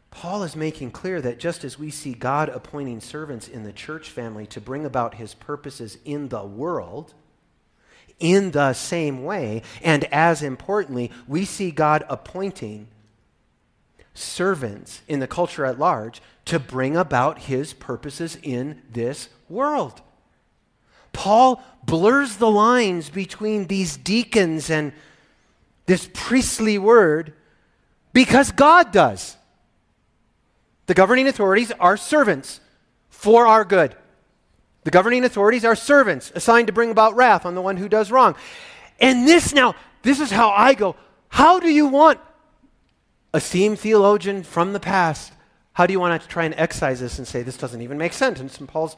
[0.09, 4.09] Paul is making clear that just as we see God appointing servants in the church
[4.09, 7.13] family to bring about his purposes in the world,
[8.19, 9.61] in the same way.
[9.81, 12.87] And as importantly, we see God appointing
[14.13, 20.01] servants in the culture at large to bring about his purposes in this world.
[21.13, 24.93] Paul blurs the lines between these deacons and
[25.85, 27.33] this priestly word
[28.13, 29.35] because God does.
[30.87, 32.59] The governing authorities are servants
[33.09, 33.95] for our good.
[34.87, 38.09] The governing authorities are servants assigned to bring about wrath on the one who does
[38.09, 38.37] wrong.
[39.01, 40.95] And this now, this is how I go.
[41.27, 42.21] How do you want,
[43.33, 45.33] a esteemed theologian from the past,
[45.73, 48.13] how do you want to try and excise this and say this doesn't even make
[48.13, 48.95] sense in Paul's,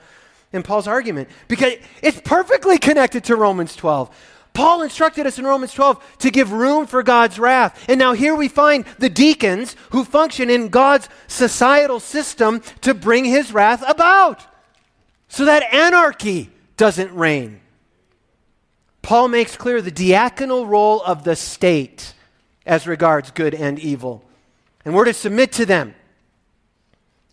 [0.53, 1.27] in Paul's argument?
[1.47, 1.73] Because
[2.03, 4.15] it's perfectly connected to Romans 12.
[4.53, 7.89] Paul instructed us in Romans 12 to give room for God's wrath.
[7.89, 13.25] And now here we find the deacons who function in God's societal system to bring
[13.25, 14.45] his wrath about
[15.29, 17.61] so that anarchy doesn't reign.
[19.01, 22.13] Paul makes clear the diaconal role of the state
[22.65, 24.23] as regards good and evil.
[24.83, 25.95] And we're to submit to them.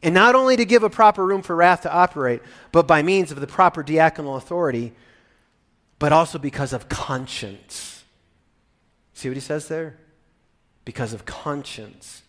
[0.02, 3.32] And not only to give a proper room for wrath to operate, but by means
[3.32, 4.92] of the proper diaconal authority,
[5.98, 8.04] but also because of conscience.
[9.14, 9.96] See what he says there?
[10.84, 12.22] Because of conscience.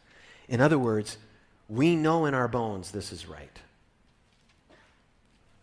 [0.48, 1.18] In other words,
[1.68, 3.60] we know in our bones this is right.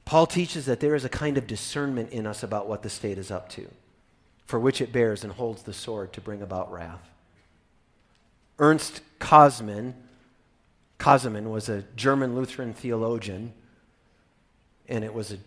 [0.04, 3.18] Paul teaches that there is a kind of discernment in us about what the state
[3.18, 3.68] is up to,
[4.46, 7.08] for which it bears and holds the sword to bring about wrath.
[8.58, 9.94] Ernst Käsemann,
[10.98, 13.52] Käsemann was a German Lutheran theologian,
[14.88, 15.38] and it was a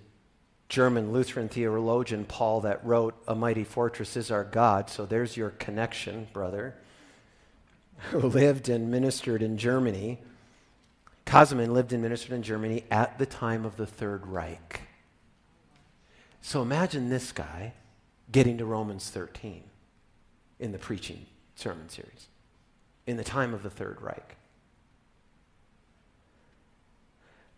[0.70, 4.90] German Lutheran theologian, Paul, that wrote, A Mighty Fortress is Our God.
[4.90, 6.76] So there's your connection, brother,
[8.12, 10.20] who lived and ministered in Germany.
[11.28, 14.80] Käsemann lived and ministered in Germany at the time of the Third Reich.
[16.42, 17.74] So imagine this guy
[18.32, 19.64] getting to Romans 13
[20.60, 21.26] in the preaching
[21.56, 22.28] sermon series
[23.06, 24.38] in the time of the Third Reich.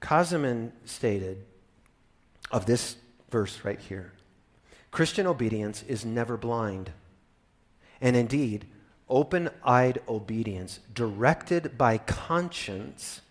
[0.02, 1.46] Käsemann stated
[2.52, 2.96] of this
[3.30, 4.14] verse right here
[4.90, 6.92] Christian obedience is never blind.
[8.02, 8.66] And indeed,
[9.08, 13.22] open eyed obedience directed by conscience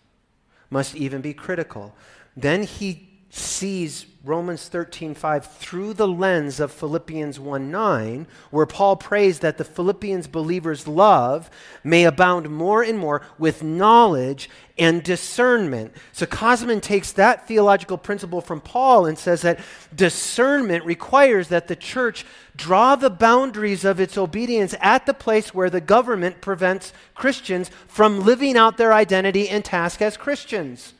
[0.69, 1.93] must even be critical.
[2.35, 9.57] Then he sees Romans 13:5 through the lens of Philippians 1:9 where Paul prays that
[9.57, 11.49] the Philippians believers love
[11.83, 15.93] may abound more and more with knowledge and discernment.
[16.11, 19.59] So Käsemann takes that theological principle from Paul and says that
[19.95, 22.25] discernment requires that the church
[22.57, 28.25] draw the boundaries of its obedience at the place where the government prevents Christians from
[28.25, 30.93] living out their identity and task as Christians.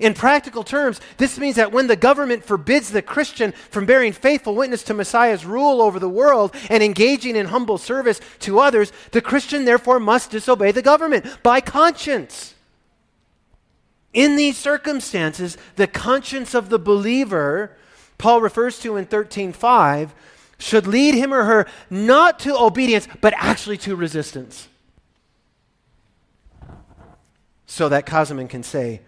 [0.00, 4.54] In practical terms, this means that when the government forbids the Christian from bearing faithful
[4.54, 9.20] witness to Messiah's rule over the world and engaging in humble service to others, the
[9.20, 12.54] Christian therefore must disobey the government by conscience.
[14.14, 17.76] In these circumstances, the conscience of the believer,
[18.16, 20.14] Paul refers to in 13:5,
[20.58, 24.66] should lead him or her not to obedience, but actually to resistance.
[27.66, 29.02] So that Käsemann can say,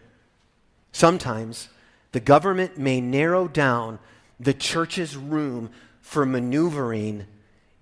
[0.92, 1.68] Sometimes
[2.12, 3.98] the government may narrow down
[4.38, 5.70] the church's room
[6.00, 7.26] for maneuvering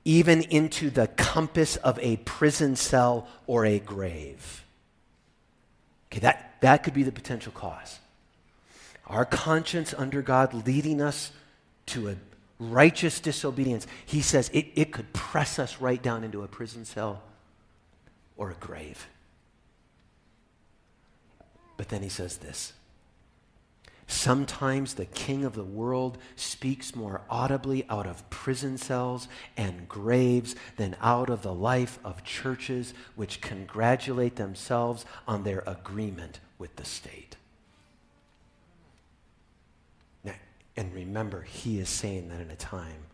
[0.04, 4.64] even into the compass of a prison cell or a grave.
[6.10, 7.98] Okay, that, that could be the potential cause.
[9.06, 11.32] Our conscience under God leading us
[11.86, 12.16] to a
[12.58, 17.22] righteous disobedience, he says it, it could press us right down into a prison cell
[18.36, 19.08] or a grave.
[21.76, 22.72] But then he says this
[24.10, 30.56] Sometimes the king of the world speaks more audibly out of prison cells and graves
[30.76, 36.84] than out of the life of churches which congratulate themselves on their agreement with the
[36.84, 37.36] state.
[40.24, 40.34] Now,
[40.76, 43.04] and remember, he is saying that in a time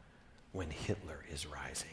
[0.52, 1.90] when Hitler is rising.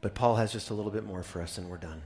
[0.00, 2.02] But Paul has just a little bit more for us, and we're done.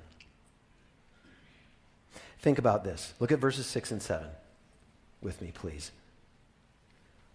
[2.42, 3.14] Think about this.
[3.20, 4.26] Look at verses 6 and 7
[5.22, 5.92] with me, please.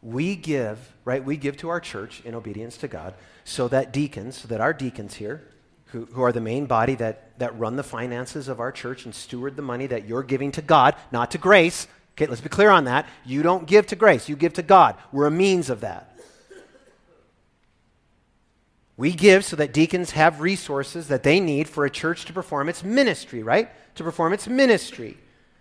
[0.01, 1.24] We give, right?
[1.24, 3.14] We give to our church in obedience to God
[3.45, 5.47] so that deacons, so that our deacons here,
[5.88, 9.16] who, who are the main body that, that run the finances of our church and
[9.16, 11.88] steward the money that you're giving to God, not to grace.
[12.14, 13.08] Okay, let's be clear on that.
[13.26, 14.95] You don't give to grace, you give to God.
[15.14, 16.16] We're a means of that.
[18.98, 22.68] We give so that deacons have resources that they need for a church to perform
[22.68, 23.70] its ministry, right?
[23.95, 25.18] To perform its ministry,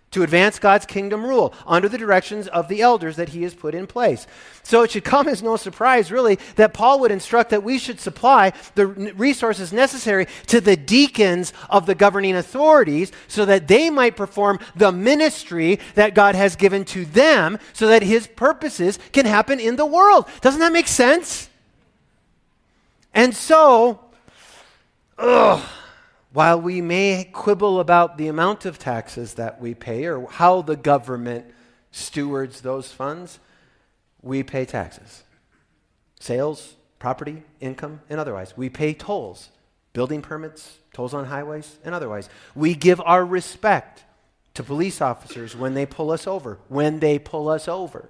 [0.09, 3.75] to advance God's kingdom rule under the directions of the elders that he has put
[3.75, 4.25] in place.
[4.63, 7.99] So it should come as no surprise, really, that Paul would instruct that we should
[7.99, 14.15] supply the resources necessary to the deacons of the governing authorities so that they might
[14.15, 19.59] perform the ministry that God has given to them so that his purposes can happen
[19.59, 20.27] in the world.
[20.41, 21.46] Doesn't that make sense?
[23.13, 23.99] And so,
[25.17, 25.61] ugh,
[26.31, 30.75] while we may quibble about the amount of taxes that we pay or how the
[30.75, 31.45] government
[31.91, 33.39] stewards those funds,
[34.21, 35.23] we pay taxes.
[36.19, 38.55] Sales, property, income, and otherwise.
[38.57, 39.49] We pay tolls,
[39.93, 42.29] building permits, tolls on highways, and otherwise.
[42.55, 44.03] We give our respect
[44.55, 48.09] to police officers when they pull us over, when they pull us over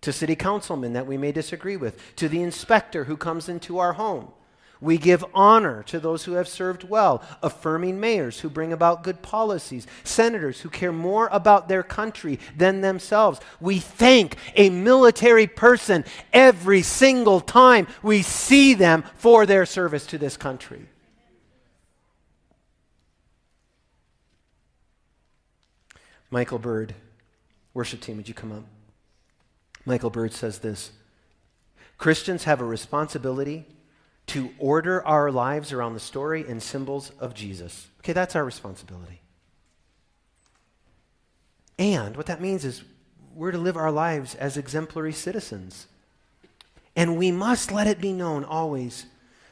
[0.00, 3.94] to city councilmen that we may disagree with, to the inspector who comes into our
[3.94, 4.32] home.
[4.80, 9.20] We give honor to those who have served well, affirming mayors who bring about good
[9.20, 13.40] policies, senators who care more about their country than themselves.
[13.60, 20.18] We thank a military person every single time we see them for their service to
[20.18, 20.86] this country.
[26.30, 26.94] Michael Bird,
[27.74, 28.64] worship team, would you come up?
[29.90, 30.92] Michael Bird says this
[31.98, 33.66] Christians have a responsibility
[34.28, 37.88] to order our lives around the story and symbols of Jesus.
[37.98, 39.20] Okay, that's our responsibility.
[41.76, 42.84] And what that means is
[43.34, 45.88] we're to live our lives as exemplary citizens.
[46.94, 49.06] And we must let it be known always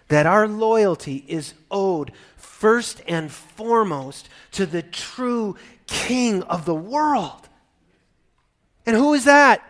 [0.07, 5.57] that our loyalty is owed first and foremost to the true
[5.89, 7.49] King of the world.
[8.87, 9.65] And who is that?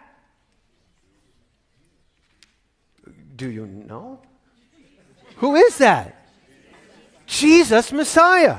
[3.38, 4.20] Do you know?
[5.36, 6.26] Who is that?
[7.26, 8.58] Jesus Messiah.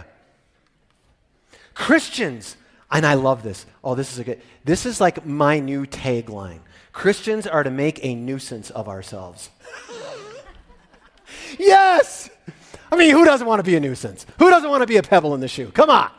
[1.73, 2.55] Christians,
[2.89, 3.65] and I love this.
[3.83, 4.41] Oh, this is a good.
[4.63, 6.61] This is like my new tagline.
[6.93, 9.49] Christians are to make a nuisance of ourselves.
[11.59, 12.29] yes!
[12.91, 14.25] I mean, who doesn't want to be a nuisance?
[14.39, 15.71] Who doesn't want to be a pebble in the shoe?
[15.71, 16.09] Come on.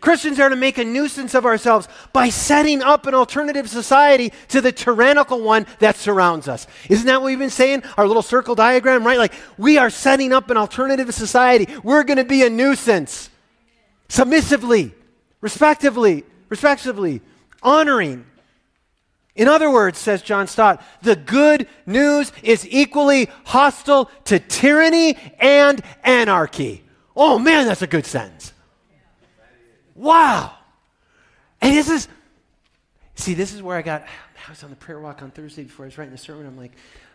[0.00, 4.60] Christians are to make a nuisance of ourselves by setting up an alternative society to
[4.60, 6.66] the tyrannical one that surrounds us.
[6.88, 7.82] Isn't that what we've been saying?
[7.98, 9.18] Our little circle diagram, right?
[9.18, 11.68] Like, we are setting up an alternative society.
[11.82, 13.28] We're going to be a nuisance.
[14.08, 14.94] Submissively,
[15.40, 17.20] respectively, respectively,
[17.62, 18.24] honoring.
[19.36, 25.80] In other words, says John Stott, the good news is equally hostile to tyranny and
[26.02, 26.84] anarchy.
[27.14, 28.52] Oh man, that's a good sentence.
[30.00, 30.54] Wow.
[31.60, 32.08] And this is,
[33.16, 34.02] see, this is where I got,
[34.46, 36.46] I was on the prayer walk on Thursday before I was writing the sermon.
[36.46, 36.72] I'm like,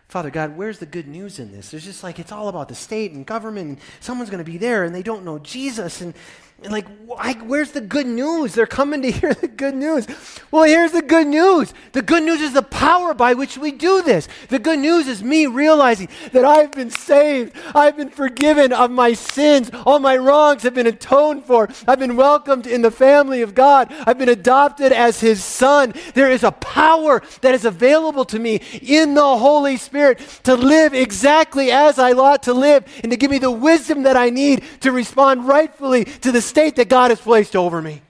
[0.08, 1.72] Father God, where's the good news in this?
[1.72, 4.60] There's just like, it's all about the state and government, and someone's going to be
[4.60, 6.02] there and they don't know Jesus.
[6.02, 6.14] And,
[6.64, 8.54] like, why, where's the good news?
[8.54, 10.08] They're coming to hear the good news.
[10.52, 11.74] Well, here's the good news.
[11.92, 14.28] The good news is the power by which we do this.
[14.48, 17.56] The good news is me realizing that I've been saved.
[17.74, 19.70] I've been forgiven of my sins.
[19.86, 21.70] All my wrongs have been atoned for.
[21.88, 23.94] I've been welcomed in the family of God.
[24.06, 25.94] I've been adopted as his son.
[26.14, 30.94] There is a power that is available to me in the Holy Spirit to live
[30.94, 34.64] exactly as I ought to live and to give me the wisdom that I need
[34.82, 38.02] to respond rightfully to the state that God has placed over me.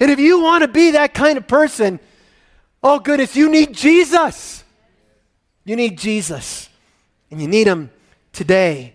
[0.00, 2.00] And if you want to be that kind of person,
[2.82, 4.64] oh goodness, you need Jesus.
[5.64, 6.68] You need Jesus.
[7.30, 7.90] And you need him
[8.32, 8.94] today.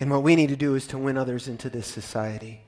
[0.00, 2.62] And what we need to do is to win others into this society.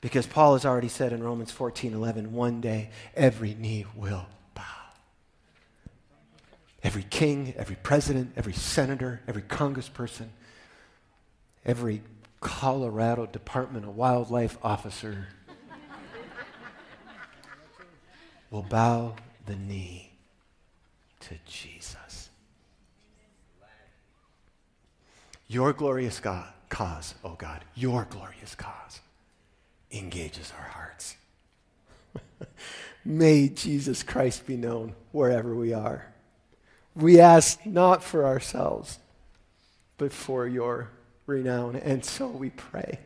[0.00, 4.62] Because Paul has already said in Romans 14 11, one day every knee will bow.
[6.84, 10.28] Every king, every president, every senator, every congressperson,
[11.64, 12.02] every
[12.40, 15.28] Colorado Department of Wildlife officer
[18.50, 19.16] will bow
[19.46, 20.12] the knee
[21.20, 22.30] to Jesus.
[25.46, 29.00] Your glorious God, cause, oh God, your glorious cause
[29.90, 31.16] engages our hearts.
[33.04, 36.12] May Jesus Christ be known wherever we are.
[36.94, 38.98] We ask not for ourselves,
[39.96, 40.90] but for your
[41.28, 41.76] renown.
[41.76, 42.98] And so we pray,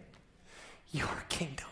[0.92, 1.71] Your kingdom